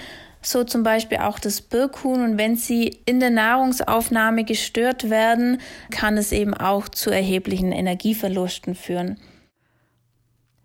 so 0.45 0.63
zum 0.63 0.83
Beispiel 0.83 1.19
auch 1.19 1.39
das 1.39 1.61
Birkhuhn. 1.61 2.23
Und 2.23 2.37
wenn 2.37 2.55
sie 2.55 2.99
in 3.05 3.19
der 3.19 3.29
Nahrungsaufnahme 3.29 4.43
gestört 4.43 5.09
werden, 5.09 5.59
kann 5.91 6.17
es 6.17 6.31
eben 6.31 6.53
auch 6.53 6.89
zu 6.89 7.09
erheblichen 7.09 7.71
Energieverlusten 7.71 8.75
führen. 8.75 9.19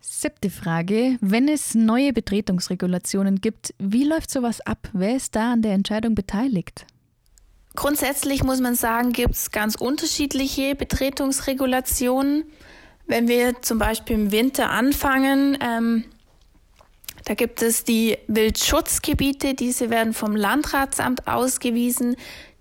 Siebte 0.01 0.51
Frage. 0.51 1.17
Wenn 1.21 1.47
es 1.49 1.75
neue 1.75 2.13
Betretungsregulationen 2.13 3.41
gibt, 3.41 3.73
wie 3.79 4.05
läuft 4.05 4.31
sowas 4.31 4.61
ab? 4.61 4.89
Wer 4.93 5.15
ist 5.15 5.37
da 5.37 5.53
an 5.53 5.63
der 5.63 5.75
Entscheidung 5.75 6.17
beteiligt? 6.17 6.87
Grundsätzlich 7.77 8.43
muss 8.43 8.61
man 8.61 8.75
sagen, 8.75 9.13
gibt 9.13 9.37
es 9.37 9.53
ganz 9.53 9.77
unterschiedliche 9.77 10.75
Betretungsregulationen. 10.75 12.43
Wenn 13.07 13.29
wir 13.29 13.63
zum 13.63 13.79
Beispiel 13.79 14.17
im 14.17 14.33
Winter 14.33 14.71
anfangen, 14.71 15.57
ähm, 15.61 16.05
da 17.25 17.35
gibt 17.35 17.63
es 17.63 17.85
die 17.85 18.17
Wildschutzgebiete, 18.27 19.55
diese 19.55 19.91
werden 19.91 20.13
vom 20.13 20.37
Landratsamt 20.37 21.27
ausgewiesen. 21.27 22.17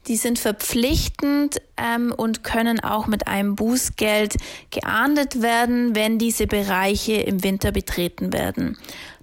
Die 0.07 0.15
sind 0.15 0.39
verpflichtend 0.39 1.61
ähm, 1.77 2.13
und 2.15 2.43
können 2.43 2.79
auch 2.79 3.07
mit 3.07 3.27
einem 3.27 3.55
Bußgeld 3.55 4.35
geahndet 4.71 5.41
werden, 5.41 5.95
wenn 5.95 6.17
diese 6.17 6.47
Bereiche 6.47 7.13
im 7.13 7.43
Winter 7.43 7.71
betreten 7.71 8.31
werden. 8.31 8.77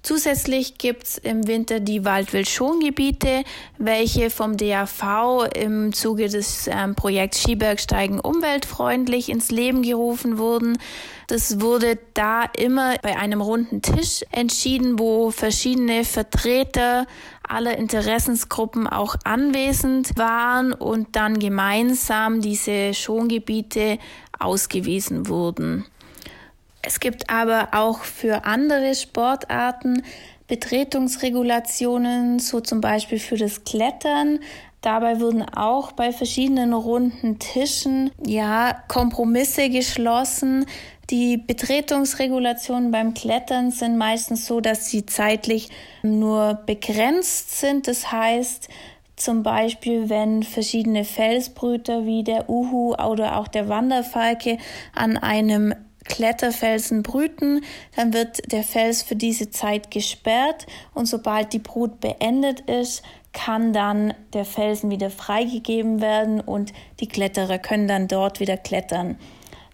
Zusätzlich 0.04 0.76
gibt's 0.76 1.16
im 1.16 1.46
Winter 1.46 1.80
die 1.80 2.04
Waldwildschongebiete, 2.04 3.42
welche 3.78 4.28
vom 4.28 4.58
DAV 4.58 5.48
im 5.56 5.94
Zuge 5.94 6.28
des 6.28 6.68
ähm, 6.70 6.94
Projekts 6.94 7.40
Skibergsteigen 7.40 8.20
umweltfreundlich 8.20 9.30
ins 9.30 9.50
Leben 9.50 9.80
gerufen 9.80 10.36
wurden. 10.36 10.76
Das 11.26 11.62
wurde 11.62 11.98
da 12.12 12.44
immer 12.58 12.96
bei 13.00 13.16
einem 13.16 13.40
runden 13.40 13.80
Tisch 13.80 14.26
entschieden, 14.30 14.98
wo 14.98 15.30
verschiedene 15.30 16.04
Vertreter 16.04 17.06
aller 17.48 17.76
Interessensgruppen 17.76 18.86
auch 18.86 19.16
anwesend 19.24 20.16
waren 20.16 20.72
und 20.72 21.16
dann 21.16 21.38
gemeinsam 21.38 22.40
diese 22.40 22.94
Schongebiete 22.94 23.98
ausgewiesen 24.38 25.28
wurden. 25.28 25.84
Es 26.82 27.00
gibt 27.00 27.30
aber 27.30 27.68
auch 27.72 28.00
für 28.00 28.44
andere 28.44 28.94
Sportarten 28.94 30.02
Betretungsregulationen, 30.46 32.38
so 32.38 32.60
zum 32.60 32.80
Beispiel 32.80 33.18
für 33.18 33.36
das 33.36 33.64
Klettern. 33.64 34.40
Dabei 34.82 35.18
wurden 35.18 35.42
auch 35.42 35.92
bei 35.92 36.12
verschiedenen 36.12 36.74
runden 36.74 37.38
Tischen 37.38 38.10
ja 38.26 38.76
Kompromisse 38.88 39.70
geschlossen. 39.70 40.66
Die 41.10 41.36
Betretungsregulationen 41.36 42.90
beim 42.90 43.12
Klettern 43.12 43.70
sind 43.70 43.98
meistens 43.98 44.46
so, 44.46 44.60
dass 44.60 44.86
sie 44.86 45.04
zeitlich 45.04 45.68
nur 46.02 46.54
begrenzt 46.66 47.60
sind. 47.60 47.88
Das 47.88 48.10
heißt, 48.10 48.68
zum 49.16 49.42
Beispiel, 49.42 50.08
wenn 50.08 50.42
verschiedene 50.42 51.04
Felsbrüter 51.04 52.06
wie 52.06 52.24
der 52.24 52.48
Uhu 52.48 52.94
oder 52.94 53.38
auch 53.38 53.48
der 53.48 53.68
Wanderfalke 53.68 54.58
an 54.94 55.16
einem 55.18 55.74
Kletterfelsen 56.04 57.02
brüten, 57.02 57.64
dann 57.96 58.12
wird 58.12 58.52
der 58.52 58.62
Fels 58.62 59.02
für 59.02 59.16
diese 59.16 59.50
Zeit 59.50 59.90
gesperrt 59.90 60.66
und 60.94 61.06
sobald 61.06 61.52
die 61.52 61.58
Brut 61.58 62.00
beendet 62.00 62.60
ist, 62.60 63.02
kann 63.32 63.72
dann 63.72 64.14
der 64.32 64.44
Felsen 64.44 64.90
wieder 64.90 65.10
freigegeben 65.10 66.00
werden 66.00 66.40
und 66.40 66.72
die 67.00 67.08
Kletterer 67.08 67.58
können 67.58 67.88
dann 67.88 68.06
dort 68.08 68.38
wieder 68.40 68.56
klettern. 68.56 69.18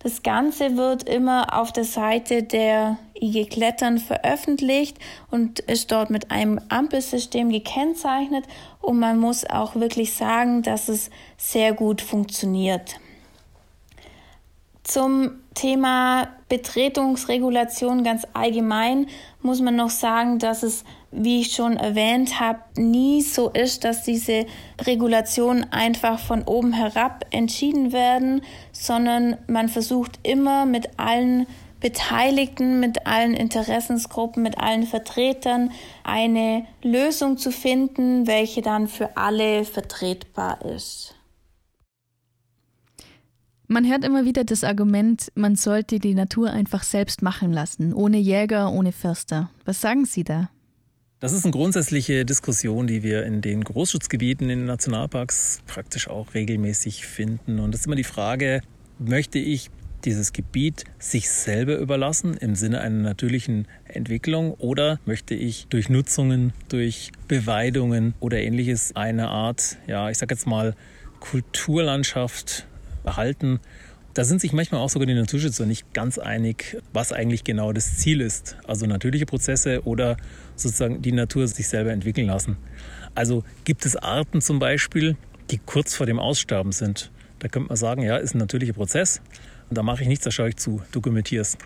Das 0.02 0.22
Ganze 0.22 0.78
wird 0.78 1.02
immer 1.08 1.58
auf 1.60 1.72
der 1.72 1.84
Seite 1.84 2.42
der 2.42 2.96
IG 3.14 3.44
Klettern 3.44 3.98
veröffentlicht 3.98 4.98
und 5.30 5.60
ist 5.60 5.92
dort 5.92 6.08
mit 6.08 6.30
einem 6.30 6.58
Ampelsystem 6.70 7.50
gekennzeichnet 7.50 8.46
und 8.80 8.98
man 8.98 9.18
muss 9.18 9.44
auch 9.44 9.74
wirklich 9.74 10.14
sagen, 10.14 10.62
dass 10.62 10.88
es 10.88 11.10
sehr 11.36 11.74
gut 11.74 12.00
funktioniert. 12.00 12.98
Zum 14.84 15.32
Thema 15.54 16.28
Betretungsregulation 16.48 18.02
ganz 18.02 18.26
allgemein 18.32 19.06
muss 19.42 19.60
man 19.60 19.76
noch 19.76 19.90
sagen, 19.90 20.38
dass 20.38 20.62
es, 20.62 20.84
wie 21.12 21.40
ich 21.40 21.52
schon 21.52 21.76
erwähnt 21.76 22.38
habe, 22.40 22.60
nie 22.76 23.20
so 23.22 23.50
ist, 23.50 23.84
dass 23.84 24.04
diese 24.04 24.46
Regulationen 24.80 25.72
einfach 25.72 26.18
von 26.20 26.42
oben 26.42 26.72
herab 26.72 27.24
entschieden 27.30 27.92
werden, 27.92 28.42
sondern 28.72 29.36
man 29.46 29.68
versucht 29.68 30.20
immer 30.22 30.66
mit 30.66 30.98
allen 30.98 31.46
Beteiligten, 31.80 32.78
mit 32.78 33.06
allen 33.06 33.34
Interessensgruppen, 33.34 34.42
mit 34.42 34.58
allen 34.58 34.84
Vertretern 34.84 35.70
eine 36.04 36.66
Lösung 36.82 37.38
zu 37.38 37.50
finden, 37.50 38.26
welche 38.26 38.60
dann 38.62 38.86
für 38.86 39.16
alle 39.16 39.64
vertretbar 39.64 40.64
ist. 40.64 41.14
Man 43.66 43.88
hört 43.88 44.04
immer 44.04 44.24
wieder 44.24 44.44
das 44.44 44.64
Argument, 44.64 45.30
man 45.36 45.54
sollte 45.54 46.00
die 46.00 46.14
Natur 46.14 46.50
einfach 46.50 46.82
selbst 46.82 47.22
machen 47.22 47.52
lassen, 47.52 47.94
ohne 47.94 48.18
Jäger, 48.18 48.72
ohne 48.72 48.92
Förster. 48.92 49.48
Was 49.64 49.80
sagen 49.80 50.04
Sie 50.04 50.24
da? 50.24 50.50
Das 51.20 51.32
ist 51.32 51.44
eine 51.44 51.52
grundsätzliche 51.52 52.24
Diskussion, 52.24 52.86
die 52.86 53.02
wir 53.02 53.26
in 53.26 53.42
den 53.42 53.62
Großschutzgebieten, 53.62 54.48
in 54.48 54.60
den 54.60 54.66
Nationalparks 54.66 55.60
praktisch 55.66 56.08
auch 56.08 56.32
regelmäßig 56.32 57.04
finden. 57.04 57.60
Und 57.60 57.74
es 57.74 57.80
ist 57.80 57.86
immer 57.86 57.94
die 57.94 58.04
Frage, 58.04 58.62
möchte 58.98 59.38
ich 59.38 59.68
dieses 60.06 60.32
Gebiet 60.32 60.84
sich 60.98 61.28
selber 61.28 61.76
überlassen 61.76 62.38
im 62.38 62.54
Sinne 62.54 62.80
einer 62.80 63.02
natürlichen 63.02 63.68
Entwicklung 63.84 64.54
oder 64.54 64.98
möchte 65.04 65.34
ich 65.34 65.66
durch 65.68 65.90
Nutzungen, 65.90 66.54
durch 66.70 67.12
Beweidungen 67.28 68.14
oder 68.20 68.38
ähnliches 68.38 68.96
eine 68.96 69.28
Art, 69.28 69.76
ja, 69.86 70.08
ich 70.08 70.16
sag 70.16 70.30
jetzt 70.30 70.46
mal 70.46 70.74
Kulturlandschaft 71.20 72.66
erhalten. 73.04 73.60
Da 74.14 74.24
sind 74.24 74.40
sich 74.40 74.54
manchmal 74.54 74.80
auch 74.80 74.88
sogar 74.88 75.06
die 75.06 75.14
Naturschützer 75.14 75.66
nicht 75.66 75.92
ganz 75.92 76.18
einig, 76.18 76.78
was 76.94 77.12
eigentlich 77.12 77.44
genau 77.44 77.74
das 77.74 77.98
Ziel 77.98 78.22
ist. 78.22 78.56
Also 78.66 78.86
natürliche 78.86 79.26
Prozesse 79.26 79.84
oder 79.84 80.16
sozusagen 80.62 81.02
die 81.02 81.12
Natur 81.12 81.46
sich 81.48 81.68
selber 81.68 81.92
entwickeln 81.92 82.26
lassen. 82.26 82.56
Also 83.14 83.44
gibt 83.64 83.86
es 83.86 83.96
Arten 83.96 84.40
zum 84.40 84.58
Beispiel, 84.58 85.16
die 85.50 85.58
kurz 85.58 85.94
vor 85.94 86.06
dem 86.06 86.18
Aussterben 86.18 86.72
sind. 86.72 87.10
Da 87.38 87.48
könnte 87.48 87.68
man 87.68 87.76
sagen, 87.76 88.02
ja, 88.02 88.16
ist 88.16 88.34
ein 88.34 88.38
natürlicher 88.38 88.74
Prozess. 88.74 89.20
Und 89.68 89.78
da 89.78 89.82
mache 89.82 90.02
ich 90.02 90.08
nichts, 90.08 90.24
da 90.24 90.30
schaue 90.30 90.50
ich 90.50 90.56
zu, 90.56 90.82
dokumentiere 90.92 91.42
es. 91.42 91.56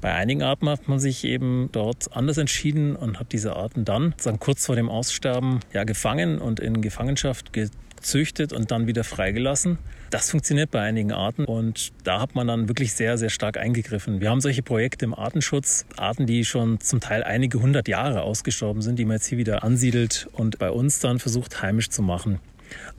Bei 0.00 0.14
einigen 0.14 0.42
Arten 0.42 0.68
hat 0.68 0.86
man 0.86 1.00
sich 1.00 1.24
eben 1.24 1.70
dort 1.72 2.14
anders 2.14 2.38
entschieden 2.38 2.94
und 2.94 3.18
hat 3.18 3.32
diese 3.32 3.56
Arten 3.56 3.84
dann 3.84 4.14
sagen, 4.16 4.38
kurz 4.38 4.64
vor 4.64 4.76
dem 4.76 4.88
Aussterben 4.88 5.60
ja, 5.72 5.82
gefangen 5.82 6.38
und 6.38 6.60
in 6.60 6.80
Gefangenschaft 6.80 7.52
gezüchtet 7.98 8.52
und 8.52 8.70
dann 8.70 8.86
wieder 8.86 9.04
freigelassen. 9.04 9.78
Das 10.10 10.30
funktioniert 10.30 10.70
bei 10.70 10.80
einigen 10.80 11.12
Arten 11.12 11.44
und 11.44 11.92
da 12.04 12.20
hat 12.20 12.34
man 12.34 12.46
dann 12.46 12.68
wirklich 12.68 12.94
sehr, 12.94 13.18
sehr 13.18 13.30
stark 13.30 13.58
eingegriffen. 13.58 14.20
Wir 14.20 14.30
haben 14.30 14.40
solche 14.40 14.62
Projekte 14.62 15.04
im 15.04 15.14
Artenschutz, 15.14 15.84
Arten, 15.96 16.26
die 16.26 16.44
schon 16.44 16.80
zum 16.80 17.00
Teil 17.00 17.22
einige 17.22 17.60
hundert 17.60 17.88
Jahre 17.88 18.22
ausgestorben 18.22 18.80
sind, 18.80 18.98
die 18.98 19.04
man 19.04 19.16
jetzt 19.16 19.26
hier 19.26 19.38
wieder 19.38 19.64
ansiedelt 19.64 20.28
und 20.32 20.58
bei 20.58 20.70
uns 20.70 21.00
dann 21.00 21.18
versucht 21.18 21.60
heimisch 21.60 21.90
zu 21.90 22.02
machen. 22.02 22.40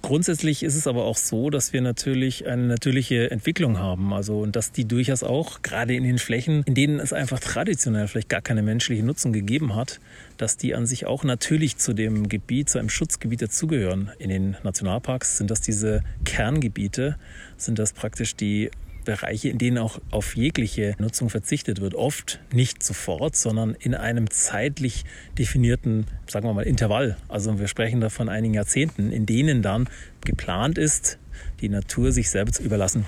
Grundsätzlich 0.01 0.63
ist 0.63 0.75
es 0.75 0.87
aber 0.87 1.05
auch 1.05 1.17
so, 1.17 1.49
dass 1.49 1.73
wir 1.73 1.81
natürlich 1.81 2.47
eine 2.47 2.63
natürliche 2.63 3.31
Entwicklung 3.31 3.79
haben. 3.79 4.13
Also, 4.13 4.39
und 4.39 4.55
dass 4.55 4.71
die 4.71 4.85
durchaus 4.85 5.23
auch, 5.23 5.61
gerade 5.61 5.93
in 5.95 6.03
den 6.03 6.17
Flächen, 6.17 6.63
in 6.63 6.75
denen 6.75 6.99
es 6.99 7.13
einfach 7.13 7.39
traditionell 7.39 8.07
vielleicht 8.07 8.29
gar 8.29 8.41
keine 8.41 8.61
menschliche 8.61 9.03
Nutzung 9.03 9.33
gegeben 9.33 9.75
hat, 9.75 9.99
dass 10.37 10.57
die 10.57 10.75
an 10.75 10.85
sich 10.85 11.05
auch 11.05 11.23
natürlich 11.23 11.77
zu 11.77 11.93
dem 11.93 12.29
Gebiet, 12.29 12.69
zu 12.69 12.79
einem 12.79 12.89
Schutzgebiet 12.89 13.41
dazugehören. 13.41 14.11
In 14.19 14.29
den 14.29 14.57
Nationalparks 14.63 15.37
sind 15.37 15.51
das 15.51 15.61
diese 15.61 16.03
Kerngebiete, 16.25 17.17
sind 17.57 17.79
das 17.79 17.93
praktisch 17.93 18.35
die 18.35 18.71
Bereiche, 19.09 19.49
in 19.49 19.57
denen 19.57 19.79
auch 19.79 19.99
auf 20.11 20.35
jegliche 20.35 20.95
Nutzung 20.99 21.31
verzichtet 21.31 21.81
wird. 21.81 21.95
Oft 21.95 22.39
nicht 22.53 22.83
sofort, 22.83 23.35
sondern 23.35 23.73
in 23.73 23.95
einem 23.95 24.29
zeitlich 24.29 25.03
definierten, 25.37 26.05
sagen 26.27 26.47
wir 26.47 26.53
mal, 26.53 26.61
Intervall. 26.61 27.17
Also 27.27 27.57
wir 27.59 27.67
sprechen 27.67 28.01
da 28.01 28.09
von 28.09 28.29
einigen 28.29 28.53
Jahrzehnten, 28.53 29.11
in 29.11 29.25
denen 29.25 29.63
dann 29.63 29.89
geplant 30.23 30.77
ist, 30.77 31.17
die 31.59 31.69
Natur 31.69 32.11
sich 32.11 32.29
selber 32.29 32.51
zu 32.51 32.61
überlassen. 32.61 33.05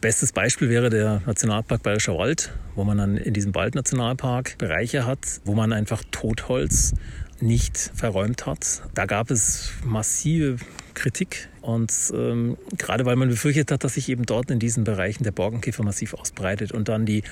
Bestes 0.00 0.32
Beispiel 0.32 0.70
wäre 0.70 0.88
der 0.88 1.20
Nationalpark 1.26 1.82
Bayerischer 1.82 2.16
Wald, 2.16 2.52
wo 2.74 2.84
man 2.84 2.96
dann 2.96 3.16
in 3.18 3.34
diesem 3.34 3.54
Waldnationalpark 3.54 4.56
Bereiche 4.56 5.04
hat, 5.04 5.40
wo 5.44 5.54
man 5.54 5.72
einfach 5.72 6.02
Totholz 6.10 6.94
nicht 7.40 7.76
verräumt 7.76 8.46
hat. 8.46 8.82
Da 8.94 9.04
gab 9.04 9.30
es 9.30 9.72
massive 9.84 10.56
Kritik 10.94 11.49
und 11.62 11.92
ähm, 12.14 12.56
gerade 12.78 13.04
weil 13.04 13.16
man 13.16 13.28
befürchtet 13.28 13.70
hat, 13.70 13.84
dass 13.84 13.94
sich 13.94 14.08
eben 14.08 14.24
dort 14.24 14.50
in 14.50 14.58
diesen 14.58 14.84
Bereichen 14.84 15.24
der 15.24 15.32
Borkenkäfer 15.32 15.82
massiv 15.82 16.14
ausbreitet 16.14 16.72
und 16.72 16.88
dann 16.88 17.06
die 17.06 17.22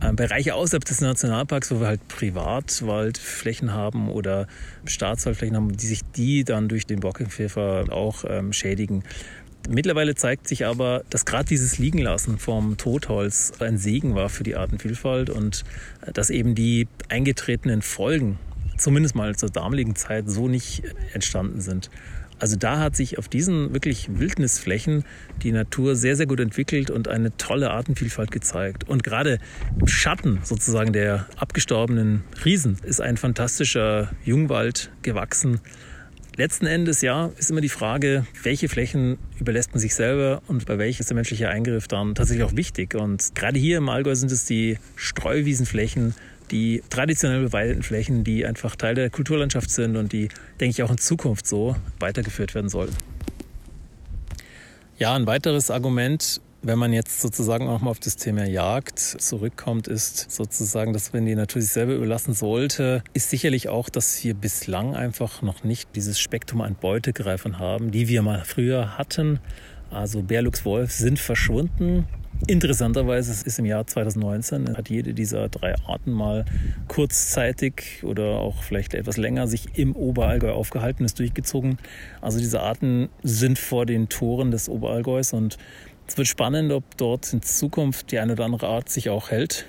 äh, 0.00 0.12
Bereiche 0.12 0.54
außerhalb 0.54 0.84
des 0.84 1.00
Nationalparks, 1.00 1.70
wo 1.70 1.80
wir 1.80 1.86
halt 1.86 2.06
Privatwaldflächen 2.08 3.72
haben 3.72 4.10
oder 4.10 4.46
Staatswaldflächen 4.84 5.56
haben, 5.56 5.76
die 5.76 5.86
sich 5.86 6.02
die 6.16 6.44
dann 6.44 6.68
durch 6.68 6.86
den 6.86 7.00
Borkenkäfer 7.00 7.86
auch 7.90 8.24
ähm, 8.28 8.52
schädigen. 8.52 9.04
Mittlerweile 9.68 10.14
zeigt 10.14 10.48
sich 10.48 10.64
aber, 10.66 11.02
dass 11.10 11.24
gerade 11.24 11.44
dieses 11.44 11.78
Liegenlassen 11.78 12.38
vom 12.38 12.76
Totholz 12.76 13.52
ein 13.58 13.76
Segen 13.76 14.14
war 14.14 14.28
für 14.28 14.44
die 14.44 14.56
Artenvielfalt 14.56 15.30
und 15.30 15.64
äh, 16.06 16.12
dass 16.12 16.30
eben 16.30 16.54
die 16.54 16.88
eingetretenen 17.08 17.82
Folgen, 17.82 18.38
zumindest 18.78 19.14
mal 19.14 19.36
zur 19.36 19.50
damaligen 19.50 19.94
Zeit, 19.96 20.30
so 20.30 20.48
nicht 20.48 20.82
entstanden 21.12 21.60
sind. 21.60 21.90
Also 22.40 22.56
da 22.56 22.78
hat 22.78 22.94
sich 22.94 23.18
auf 23.18 23.28
diesen 23.28 23.72
wirklich 23.72 24.08
Wildnisflächen 24.18 25.04
die 25.42 25.50
Natur 25.50 25.96
sehr, 25.96 26.14
sehr 26.14 26.26
gut 26.26 26.40
entwickelt 26.40 26.90
und 26.90 27.08
eine 27.08 27.36
tolle 27.36 27.70
Artenvielfalt 27.70 28.30
gezeigt. 28.30 28.88
Und 28.88 29.02
gerade 29.02 29.40
im 29.80 29.88
Schatten 29.88 30.38
sozusagen 30.44 30.92
der 30.92 31.26
abgestorbenen 31.36 32.22
Riesen 32.44 32.78
ist 32.84 33.00
ein 33.00 33.16
fantastischer 33.16 34.10
Jungwald 34.24 34.90
gewachsen. 35.02 35.60
Letzten 36.36 36.66
Endes 36.66 37.00
ja 37.00 37.32
ist 37.36 37.50
immer 37.50 37.60
die 37.60 37.68
Frage, 37.68 38.24
welche 38.44 38.68
Flächen 38.68 39.18
überlässt 39.40 39.72
man 39.72 39.80
sich 39.80 39.96
selber 39.96 40.40
und 40.46 40.66
bei 40.66 40.78
welchen 40.78 41.00
ist 41.00 41.10
der 41.10 41.16
menschliche 41.16 41.48
Eingriff 41.48 41.88
dann 41.88 42.14
tatsächlich 42.14 42.44
auch 42.44 42.54
wichtig. 42.54 42.94
Und 42.94 43.34
gerade 43.34 43.58
hier 43.58 43.78
im 43.78 43.88
Allgäu 43.88 44.14
sind 44.14 44.30
es 44.30 44.44
die 44.44 44.78
Streuwiesenflächen, 44.94 46.14
die 46.50 46.82
traditionell 46.90 47.42
bewaldeten 47.42 47.82
Flächen, 47.82 48.24
die 48.24 48.44
einfach 48.46 48.76
Teil 48.76 48.94
der 48.94 49.10
Kulturlandschaft 49.10 49.70
sind 49.70 49.96
und 49.96 50.12
die, 50.12 50.28
denke 50.60 50.70
ich, 50.70 50.82
auch 50.82 50.90
in 50.90 50.98
Zukunft 50.98 51.46
so 51.46 51.76
weitergeführt 52.00 52.54
werden 52.54 52.68
sollen. 52.68 52.94
Ja, 54.98 55.14
ein 55.14 55.26
weiteres 55.26 55.70
Argument, 55.70 56.40
wenn 56.62 56.78
man 56.78 56.92
jetzt 56.92 57.20
sozusagen 57.20 57.68
auch 57.68 57.80
mal 57.80 57.90
auf 57.90 58.00
das 58.00 58.16
Thema 58.16 58.44
Jagd 58.44 58.98
zurückkommt, 58.98 59.86
ist 59.86 60.30
sozusagen, 60.30 60.92
dass 60.92 61.12
wenn 61.12 61.24
die 61.24 61.36
Natur 61.36 61.62
sich 61.62 61.70
selber 61.70 61.94
überlassen 61.94 62.34
sollte, 62.34 63.04
ist 63.12 63.30
sicherlich 63.30 63.68
auch, 63.68 63.88
dass 63.88 64.24
wir 64.24 64.34
bislang 64.34 64.96
einfach 64.96 65.40
noch 65.42 65.62
nicht 65.62 65.90
dieses 65.94 66.18
Spektrum 66.18 66.60
an 66.60 66.74
Beutegreifern 66.74 67.58
haben, 67.58 67.92
die 67.92 68.08
wir 68.08 68.22
mal 68.22 68.42
früher 68.44 68.98
hatten. 68.98 69.38
Also 69.90 70.22
Bär, 70.22 70.42
Luchs, 70.42 70.64
Wolf 70.64 70.90
sind 70.90 71.18
verschwunden. 71.18 72.06
Interessanterweise 72.46 73.32
ist 73.44 73.58
im 73.58 73.64
Jahr 73.64 73.86
2019 73.86 74.76
hat 74.76 74.88
jede 74.88 75.12
dieser 75.12 75.48
drei 75.48 75.74
Arten 75.86 76.12
mal 76.12 76.44
kurzzeitig 76.86 78.04
oder 78.04 78.38
auch 78.38 78.62
vielleicht 78.62 78.94
etwas 78.94 79.16
länger 79.16 79.48
sich 79.48 79.76
im 79.76 79.96
Oberallgäu 79.96 80.52
aufgehalten, 80.52 81.04
ist 81.04 81.18
durchgezogen. 81.18 81.78
Also 82.20 82.38
diese 82.38 82.60
Arten 82.60 83.08
sind 83.22 83.58
vor 83.58 83.86
den 83.86 84.08
Toren 84.08 84.52
des 84.52 84.68
Oberallgäus 84.68 85.32
und 85.32 85.58
es 86.06 86.16
wird 86.16 86.28
spannend, 86.28 86.72
ob 86.72 86.96
dort 86.96 87.32
in 87.32 87.42
Zukunft 87.42 88.12
die 88.12 88.18
eine 88.18 88.32
oder 88.32 88.44
andere 88.44 88.68
Art 88.68 88.88
sich 88.88 89.10
auch 89.10 89.30
hält. 89.30 89.66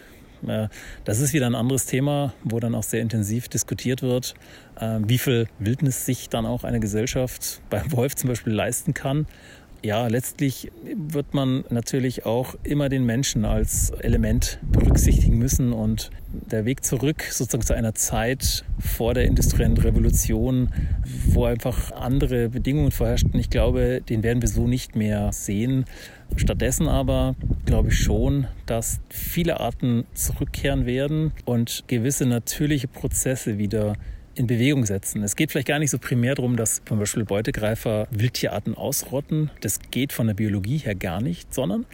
Das 1.03 1.19
ist 1.19 1.33
wieder 1.33 1.47
ein 1.47 1.55
anderes 1.55 1.85
Thema, 1.85 2.33
wo 2.43 2.61
dann 2.61 2.75
auch 2.75 2.83
sehr 2.83 3.01
intensiv 3.01 3.49
diskutiert 3.49 4.01
wird, 4.01 4.35
äh, 4.79 4.99
wie 5.03 5.17
viel 5.17 5.49
Wildnis 5.59 6.05
sich 6.05 6.29
dann 6.29 6.45
auch 6.45 6.63
eine 6.63 6.79
Gesellschaft 6.79 7.61
beim 7.69 7.91
Wolf 7.91 8.15
zum 8.15 8.29
Beispiel 8.29 8.53
leisten 8.53 8.93
kann 8.93 9.27
ja, 9.81 10.07
letztlich 10.07 10.71
wird 10.93 11.33
man 11.33 11.63
natürlich 11.69 12.25
auch 12.25 12.55
immer 12.63 12.89
den 12.89 13.05
Menschen 13.05 13.45
als 13.45 13.91
Element 13.91 14.59
berücksichtigen 14.61 15.37
müssen 15.37 15.71
und 15.71 16.09
der 16.51 16.65
Weg 16.65 16.83
zurück 16.83 17.23
sozusagen 17.29 17.65
zu 17.65 17.75
einer 17.75 17.95
Zeit 17.95 18.65
vor 18.79 19.13
der 19.13 19.25
industriellen 19.25 19.77
Revolution, 19.77 20.69
wo 21.27 21.45
einfach 21.45 21.91
andere 21.93 22.49
Bedingungen 22.49 22.91
vorherrschten, 22.91 23.39
ich 23.39 23.49
glaube, 23.49 24.01
den 24.01 24.23
werden 24.23 24.41
wir 24.41 24.49
so 24.49 24.67
nicht 24.67 24.95
mehr 24.95 25.31
sehen. 25.31 25.85
Stattdessen 26.35 26.87
aber 26.87 27.35
glaube 27.65 27.89
ich 27.89 27.99
schon, 27.99 28.47
dass 28.65 28.99
viele 29.09 29.59
Arten 29.59 30.05
zurückkehren 30.13 30.85
werden 30.85 31.31
und 31.45 31.85
gewisse 31.87 32.25
natürliche 32.25 32.87
Prozesse 32.87 33.57
wieder 33.57 33.95
in 34.39 34.47
Bewegung 34.47 34.85
setzen. 34.85 35.21
Es 35.21 35.35
geht 35.35 35.51
vielleicht 35.51 35.67
gar 35.67 35.79
nicht 35.79 35.91
so 35.91 35.99
primär 35.99 36.33
darum, 36.33 36.55
dass 36.55 36.81
zum 36.85 36.97
Beispiel 36.97 37.25
Beutegreifer 37.25 38.07
Wildtierarten 38.09 38.73
ausrotten. 38.73 39.51
Das 39.59 39.79
geht 39.91 40.13
von 40.13 40.27
der 40.27 40.33
Biologie 40.33 40.77
her 40.77 40.95
gar 40.95 41.21
nicht, 41.21 41.53
sondern 41.53 41.85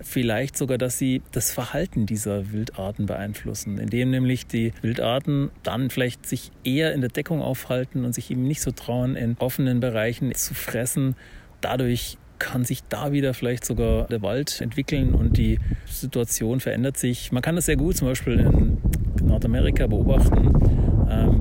vielleicht 0.00 0.58
sogar, 0.58 0.78
dass 0.78 0.98
sie 0.98 1.22
das 1.30 1.52
Verhalten 1.52 2.06
dieser 2.06 2.52
Wildarten 2.52 3.06
beeinflussen, 3.06 3.78
indem 3.78 4.10
nämlich 4.10 4.48
die 4.48 4.72
Wildarten 4.82 5.50
dann 5.62 5.90
vielleicht 5.90 6.26
sich 6.26 6.50
eher 6.64 6.92
in 6.92 7.02
der 7.02 7.10
Deckung 7.10 7.40
aufhalten 7.40 8.04
und 8.04 8.12
sich 8.14 8.32
eben 8.32 8.48
nicht 8.48 8.62
so 8.62 8.72
trauen, 8.72 9.14
in 9.14 9.36
offenen 9.38 9.78
Bereichen 9.78 10.34
zu 10.34 10.54
fressen. 10.54 11.14
Dadurch 11.60 12.18
kann 12.40 12.64
sich 12.64 12.82
da 12.88 13.12
wieder 13.12 13.32
vielleicht 13.32 13.64
sogar 13.64 14.08
der 14.08 14.22
Wald 14.22 14.60
entwickeln 14.60 15.14
und 15.14 15.36
die 15.36 15.60
Situation 15.86 16.58
verändert 16.58 16.96
sich. 16.96 17.30
Man 17.30 17.42
kann 17.42 17.54
das 17.54 17.66
sehr 17.66 17.76
gut 17.76 17.96
zum 17.96 18.08
Beispiel 18.08 18.40
in 18.40 18.78
Nordamerika 19.24 19.86
beobachten, 19.86 20.50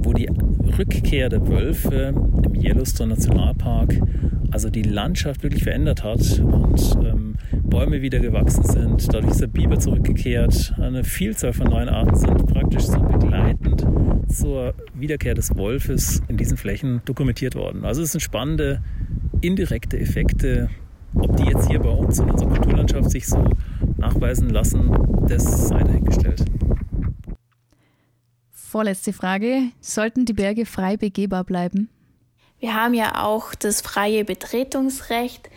wo 0.04 0.13
die 0.13 0.30
Rückkehr 0.78 1.30
der 1.30 1.47
Wölfe 1.47 2.13
im 2.43 2.56
Yellowstone 2.56 3.13
Nationalpark 3.15 4.00
also 4.52 4.69
die 4.69 4.84
Landschaft 4.84 5.43
wirklich 5.43 5.63
verändert 5.63 6.04
hat 6.04 6.39
und 6.39 6.97
ähm, 7.04 7.36
Bäume 7.63 8.02
wieder 8.02 8.19
gewachsen 8.19 8.63
sind. 8.63 9.13
Dadurch 9.13 9.32
ist 9.32 9.41
der 9.41 9.47
Biber 9.47 9.80
zurückgekehrt. 9.80 10.74
Eine 10.78 11.04
Vielzahl 11.04 11.54
von 11.54 11.67
neuen 11.67 11.89
Arten 11.89 12.15
sind 12.15 12.45
praktisch 12.47 12.84
so 12.84 13.00
begleitend 13.00 13.88
zur 14.28 14.74
Wiederkehr 14.93 15.34
des 15.34 15.56
Wolfes 15.56 16.21
in 16.28 16.38
diesen 16.38 16.58
Flächen 16.58 17.02
dokumentiert 17.06 17.56
worden. 17.56 17.86
Also 17.86 18.02
es 18.02 18.12
sind 18.12 18.21
spannende 18.21 18.82
indirekte 19.39 19.97
Effekte. 20.00 20.69
Ob 21.13 21.36
die 21.36 21.43
jetzt 21.43 21.69
hier 21.69 21.80
bei 21.80 21.89
uns 21.89 22.19
in 22.19 22.30
unserer 22.30 22.50
Kulturlandschaft 22.50 23.10
sich 23.10 23.28
so 23.28 23.43
nachweisen 23.97 24.50
lassen, 24.50 24.91
das 25.28 25.67
sei 25.67 25.80
dahingestellt. 25.80 26.45
Vorletzte 28.71 29.12
Frage. 29.12 29.63
Sollten 29.81 30.23
die 30.23 30.31
Berge 30.31 30.65
frei 30.65 30.95
begehbar 30.95 31.43
bleiben? 31.43 31.89
Wir 32.57 32.73
haben 32.73 32.93
ja 32.93 33.21
auch 33.21 33.53
das 33.53 33.81
freie 33.81 34.23
Betretungsrecht. 34.23 35.49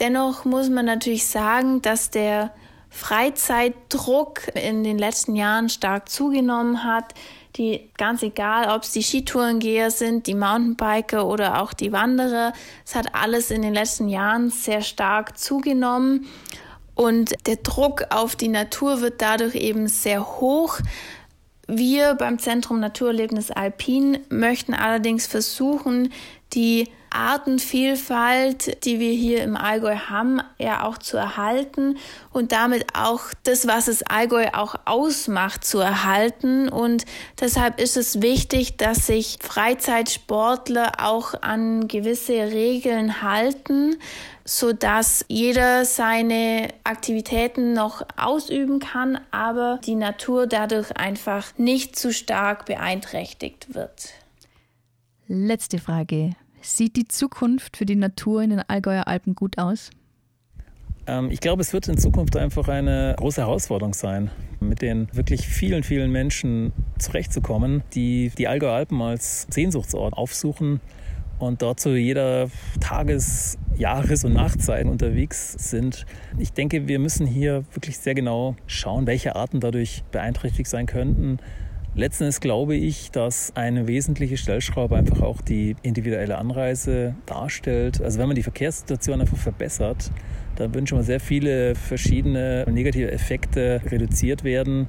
Dennoch 0.00 0.44
muss 0.44 0.68
man 0.68 0.84
natürlich 0.84 1.28
sagen, 1.28 1.82
dass 1.82 2.10
der 2.10 2.52
Freizeitdruck 2.90 4.40
in 4.56 4.82
den 4.82 4.98
letzten 4.98 5.36
Jahren 5.36 5.68
stark 5.68 6.08
zugenommen 6.08 6.82
hat. 6.82 7.14
Die, 7.54 7.92
ganz 7.96 8.24
egal, 8.24 8.74
ob 8.74 8.82
es 8.82 8.90
die 8.90 9.04
Skitourengeher 9.04 9.92
sind, 9.92 10.26
die 10.26 10.34
Mountainbiker 10.34 11.28
oder 11.28 11.62
auch 11.62 11.72
die 11.72 11.92
Wanderer, 11.92 12.52
es 12.84 12.96
hat 12.96 13.14
alles 13.14 13.52
in 13.52 13.62
den 13.62 13.72
letzten 13.72 14.08
Jahren 14.08 14.50
sehr 14.50 14.80
stark 14.80 15.38
zugenommen. 15.38 16.26
Und 16.96 17.46
der 17.46 17.54
Druck 17.54 18.06
auf 18.10 18.34
die 18.34 18.48
Natur 18.48 19.00
wird 19.00 19.22
dadurch 19.22 19.54
eben 19.54 19.86
sehr 19.86 20.40
hoch. 20.40 20.80
Wir 21.70 22.14
beim 22.14 22.38
Zentrum 22.38 22.80
Naturerlebnis 22.80 23.50
Alpin 23.50 24.20
möchten 24.30 24.72
allerdings 24.72 25.26
versuchen, 25.26 26.10
die 26.54 26.88
Artenvielfalt, 27.10 28.84
die 28.84 29.00
wir 29.00 29.12
hier 29.12 29.42
im 29.42 29.56
Allgäu 29.56 29.96
haben, 29.96 30.40
ja 30.58 30.84
auch 30.84 30.98
zu 30.98 31.16
erhalten 31.16 31.96
und 32.32 32.52
damit 32.52 32.86
auch 32.94 33.22
das, 33.42 33.66
was 33.66 33.88
es 33.88 34.02
Allgäu 34.02 34.48
auch 34.52 34.74
ausmacht, 34.84 35.64
zu 35.64 35.78
erhalten. 35.78 36.68
Und 36.68 37.04
deshalb 37.40 37.80
ist 37.80 37.96
es 37.96 38.22
wichtig, 38.22 38.76
dass 38.76 39.06
sich 39.06 39.38
Freizeitsportler 39.40 40.92
auch 40.98 41.34
an 41.42 41.88
gewisse 41.88 42.32
Regeln 42.32 43.22
halten, 43.22 43.96
so 44.44 44.72
dass 44.72 45.24
jeder 45.28 45.84
seine 45.84 46.68
Aktivitäten 46.84 47.74
noch 47.74 48.02
ausüben 48.16 48.78
kann, 48.78 49.20
aber 49.30 49.78
die 49.84 49.94
Natur 49.94 50.46
dadurch 50.46 50.96
einfach 50.96 51.46
nicht 51.58 51.96
zu 51.96 52.12
stark 52.12 52.64
beeinträchtigt 52.64 53.74
wird. 53.74 54.14
Letzte 55.26 55.78
Frage. 55.78 56.32
Sieht 56.60 56.96
die 56.96 57.06
Zukunft 57.06 57.76
für 57.76 57.86
die 57.86 57.96
Natur 57.96 58.42
in 58.42 58.50
den 58.50 58.60
Allgäuer 58.60 59.06
Alpen 59.06 59.34
gut 59.34 59.58
aus? 59.58 59.90
Ähm, 61.06 61.30
ich 61.30 61.40
glaube, 61.40 61.62
es 61.62 61.72
wird 61.72 61.88
in 61.88 61.98
Zukunft 61.98 62.36
einfach 62.36 62.68
eine 62.68 63.14
große 63.16 63.40
Herausforderung 63.40 63.94
sein, 63.94 64.30
mit 64.60 64.82
den 64.82 65.08
wirklich 65.12 65.48
vielen, 65.48 65.82
vielen 65.82 66.12
Menschen 66.12 66.72
zurechtzukommen, 66.98 67.82
die 67.94 68.30
die 68.36 68.46
Allgäuer 68.46 68.74
Alpen 68.74 69.00
als 69.00 69.46
Sehnsuchtsort 69.50 70.14
aufsuchen 70.14 70.80
und 71.38 71.62
dort 71.62 71.80
zu 71.80 71.96
jeder 71.96 72.50
Tages-, 72.80 73.58
Jahres- 73.76 74.24
und 74.24 74.34
Nachtzeit 74.34 74.86
unterwegs 74.86 75.52
sind. 75.52 76.04
Ich 76.38 76.52
denke, 76.52 76.88
wir 76.88 76.98
müssen 76.98 77.26
hier 77.26 77.64
wirklich 77.72 77.98
sehr 77.98 78.14
genau 78.14 78.56
schauen, 78.66 79.06
welche 79.06 79.36
Arten 79.36 79.60
dadurch 79.60 80.02
beeinträchtigt 80.10 80.68
sein 80.68 80.86
könnten. 80.86 81.38
Letzten 81.94 82.30
glaube 82.40 82.76
ich, 82.76 83.10
dass 83.10 83.52
eine 83.56 83.88
wesentliche 83.88 84.36
Stellschraube 84.36 84.96
einfach 84.96 85.20
auch 85.20 85.40
die 85.40 85.74
individuelle 85.82 86.38
Anreise 86.38 87.16
darstellt. 87.26 88.00
Also 88.00 88.18
wenn 88.20 88.28
man 88.28 88.36
die 88.36 88.42
Verkehrssituation 88.42 89.20
einfach 89.20 89.36
verbessert, 89.36 90.10
dann 90.56 90.74
würden 90.74 90.86
schon 90.86 90.98
mal 90.98 91.04
sehr 91.04 91.20
viele 91.20 91.74
verschiedene 91.74 92.64
negative 92.70 93.10
Effekte 93.10 93.80
reduziert 93.86 94.44
werden. 94.44 94.88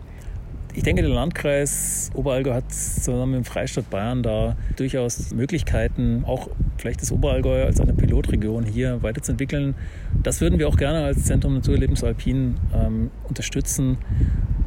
Ich 0.75 0.83
denke, 0.83 1.01
der 1.01 1.11
Landkreis 1.11 2.11
Oberallgäu 2.13 2.53
hat 2.53 2.71
zusammen 2.71 3.31
mit 3.31 3.39
dem 3.39 3.45
Freistaat 3.45 3.89
Bayern 3.89 4.21
da 4.21 4.55
durchaus 4.75 5.33
Möglichkeiten, 5.33 6.23
auch 6.25 6.47
vielleicht 6.77 7.01
das 7.01 7.11
Oberallgäu 7.11 7.65
als 7.65 7.81
eine 7.81 7.93
Pilotregion 7.93 8.65
hier 8.65 9.01
weiterzuentwickeln. 9.01 9.73
Das 10.21 10.41
würden 10.41 10.59
wir 10.59 10.67
auch 10.67 10.77
gerne 10.77 11.03
als 11.03 11.25
Zentrum 11.25 11.55
Naturerlebnis 11.55 12.03
Alpin 12.03 12.57
ähm, 12.73 13.09
unterstützen. 13.27 13.97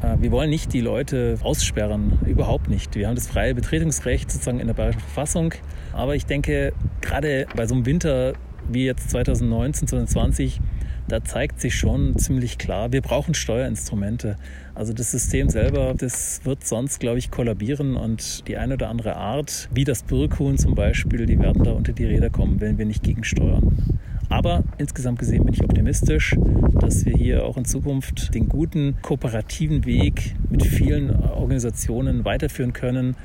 Äh, 0.03 0.21
wir 0.21 0.31
wollen 0.31 0.49
nicht 0.49 0.73
die 0.73 0.81
Leute 0.81 1.37
aussperren, 1.41 2.19
überhaupt 2.25 2.69
nicht. 2.69 2.95
Wir 2.95 3.07
haben 3.07 3.15
das 3.15 3.27
freie 3.27 3.55
Betretungsrecht 3.55 4.29
sozusagen 4.29 4.59
in 4.59 4.67
der 4.67 4.73
bayerischen 4.73 4.99
Verfassung. 4.99 5.53
Aber 5.93 6.15
ich 6.15 6.25
denke, 6.25 6.73
gerade 7.01 7.47
bei 7.55 7.65
so 7.65 7.75
einem 7.75 7.85
Winter 7.85 8.33
wie 8.69 8.85
jetzt 8.85 9.09
2019, 9.09 9.87
2020, 9.87 10.61
da 11.07 11.21
zeigt 11.23 11.59
sich 11.59 11.75
schon 11.75 12.17
ziemlich 12.17 12.57
klar, 12.57 12.93
wir 12.93 13.01
brauchen 13.01 13.33
Steuerinstrumente. 13.33 14.37
Also 14.73 14.93
das 14.93 15.11
System 15.11 15.49
selber, 15.49 15.93
das 15.97 16.45
wird 16.45 16.65
sonst, 16.65 16.99
glaube 16.99 17.19
ich, 17.19 17.29
kollabieren 17.29 17.97
und 17.97 18.47
die 18.47 18.55
eine 18.55 18.75
oder 18.75 18.89
andere 18.89 19.17
Art, 19.17 19.67
wie 19.73 19.83
das 19.83 20.03
Birkhuhn 20.03 20.57
zum 20.57 20.75
Beispiel, 20.75 21.25
die 21.25 21.39
werden 21.39 21.63
da 21.63 21.71
unter 21.71 21.91
die 21.91 22.05
Räder 22.05 22.29
kommen, 22.29 22.61
wenn 22.61 22.77
wir 22.77 22.85
nicht 22.85 23.03
gegensteuern. 23.03 23.99
Aber 24.29 24.63
insgesamt 24.77 25.19
gesehen 25.19 25.45
bin 25.45 25.53
ich 25.53 25.63
optimistisch, 25.63 26.35
dass 26.79 27.05
wir 27.05 27.13
hier 27.13 27.45
auch 27.45 27.57
in 27.57 27.65
Zukunft 27.65 28.33
den 28.33 28.49
guten 28.49 28.95
kooperativen 29.01 29.85
Weg 29.85 30.35
mit 30.49 30.65
vielen 30.65 31.15
Organisationen 31.15 32.25
weiterführen 32.25 32.73
können. 32.73 33.15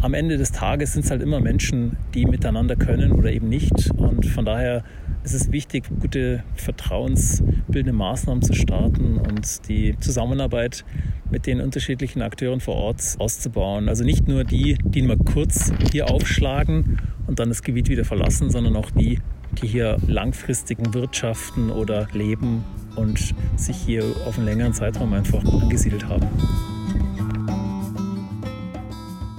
Am 0.00 0.14
Ende 0.14 0.36
des 0.36 0.52
Tages 0.52 0.94
sind 0.94 1.04
es 1.04 1.10
halt 1.10 1.22
immer 1.22 1.40
Menschen, 1.40 1.96
die 2.14 2.26
miteinander 2.26 2.76
können 2.76 3.12
oder 3.12 3.32
eben 3.32 3.48
nicht. 3.48 3.90
Und 3.96 4.26
von 4.26 4.44
daher 4.44 4.84
ist 5.22 5.34
es 5.34 5.50
wichtig, 5.52 5.84
gute 6.00 6.42
vertrauensbildende 6.54 7.92
Maßnahmen 7.92 8.42
zu 8.42 8.52
starten 8.52 9.18
und 9.18 9.68
die 9.68 9.96
Zusammenarbeit 9.98 10.84
mit 11.30 11.46
den 11.46 11.60
unterschiedlichen 11.60 12.22
Akteuren 12.22 12.60
vor 12.60 12.76
Ort 12.76 13.16
auszubauen. 13.18 13.88
Also 13.88 14.04
nicht 14.04 14.28
nur 14.28 14.44
die, 14.44 14.76
die 14.84 15.02
mal 15.02 15.16
kurz 15.16 15.72
hier 15.90 16.10
aufschlagen 16.10 16.98
und 17.26 17.38
dann 17.38 17.48
das 17.48 17.62
Gebiet 17.62 17.88
wieder 17.88 18.04
verlassen, 18.04 18.50
sondern 18.50 18.76
auch 18.76 18.90
die, 18.90 19.18
die 19.54 19.66
hier 19.66 19.96
langfristigen 20.06 20.94
wirtschaften 20.94 21.70
oder 21.70 22.08
leben 22.12 22.64
und 22.96 23.34
sich 23.56 23.76
hier 23.76 24.04
auf 24.26 24.36
einen 24.38 24.46
längeren 24.46 24.72
Zeitraum 24.72 25.12
einfach 25.12 25.44
angesiedelt 25.44 26.06
haben. 26.08 26.26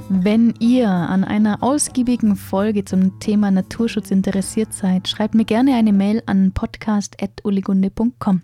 Wenn 0.09 0.53
ihr 0.59 0.89
an 0.89 1.23
einer 1.23 1.61
ausgiebigen 1.61 2.35
Folge 2.35 2.85
zum 2.85 3.19
Thema 3.19 3.51
Naturschutz 3.51 4.11
interessiert 4.11 4.73
seid, 4.73 5.07
schreibt 5.07 5.35
mir 5.35 5.45
gerne 5.45 5.75
eine 5.75 5.93
Mail 5.93 6.23
an 6.25 6.51
podcast.uligunde.com. 6.51 8.41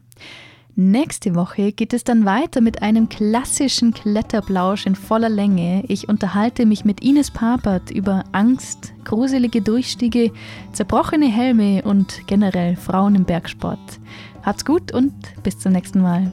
Nächste 0.76 1.36
Woche 1.36 1.74
geht 1.74 1.94
es 1.94 2.06
dann 2.06 2.24
weiter 2.24 2.62
mit 2.62 2.82
einem 2.82 3.10
klassischen 3.10 3.94
Kletterblausch 3.94 4.86
in 4.86 4.96
voller 4.96 5.30
Länge. 5.30 5.84
Ich 5.88 6.08
unterhalte 6.08 6.66
mich 6.66 6.86
mit 6.86 7.04
Ines 7.04 7.30
Papert 7.30 7.92
über 7.92 8.24
Angst, 8.32 8.94
gruselige 9.04 9.62
Durchstiege, 9.62 10.32
zerbrochene 10.72 11.28
Helme 11.28 11.82
und 11.84 12.26
generell 12.26 12.78
Frauen 12.78 13.16
im 13.16 13.26
Bergsport. 13.26 13.80
Habt's 14.44 14.64
gut 14.64 14.94
und 14.94 15.14
bis 15.44 15.60
zum 15.60 15.74
nächsten 15.74 16.02
Mal. 16.02 16.32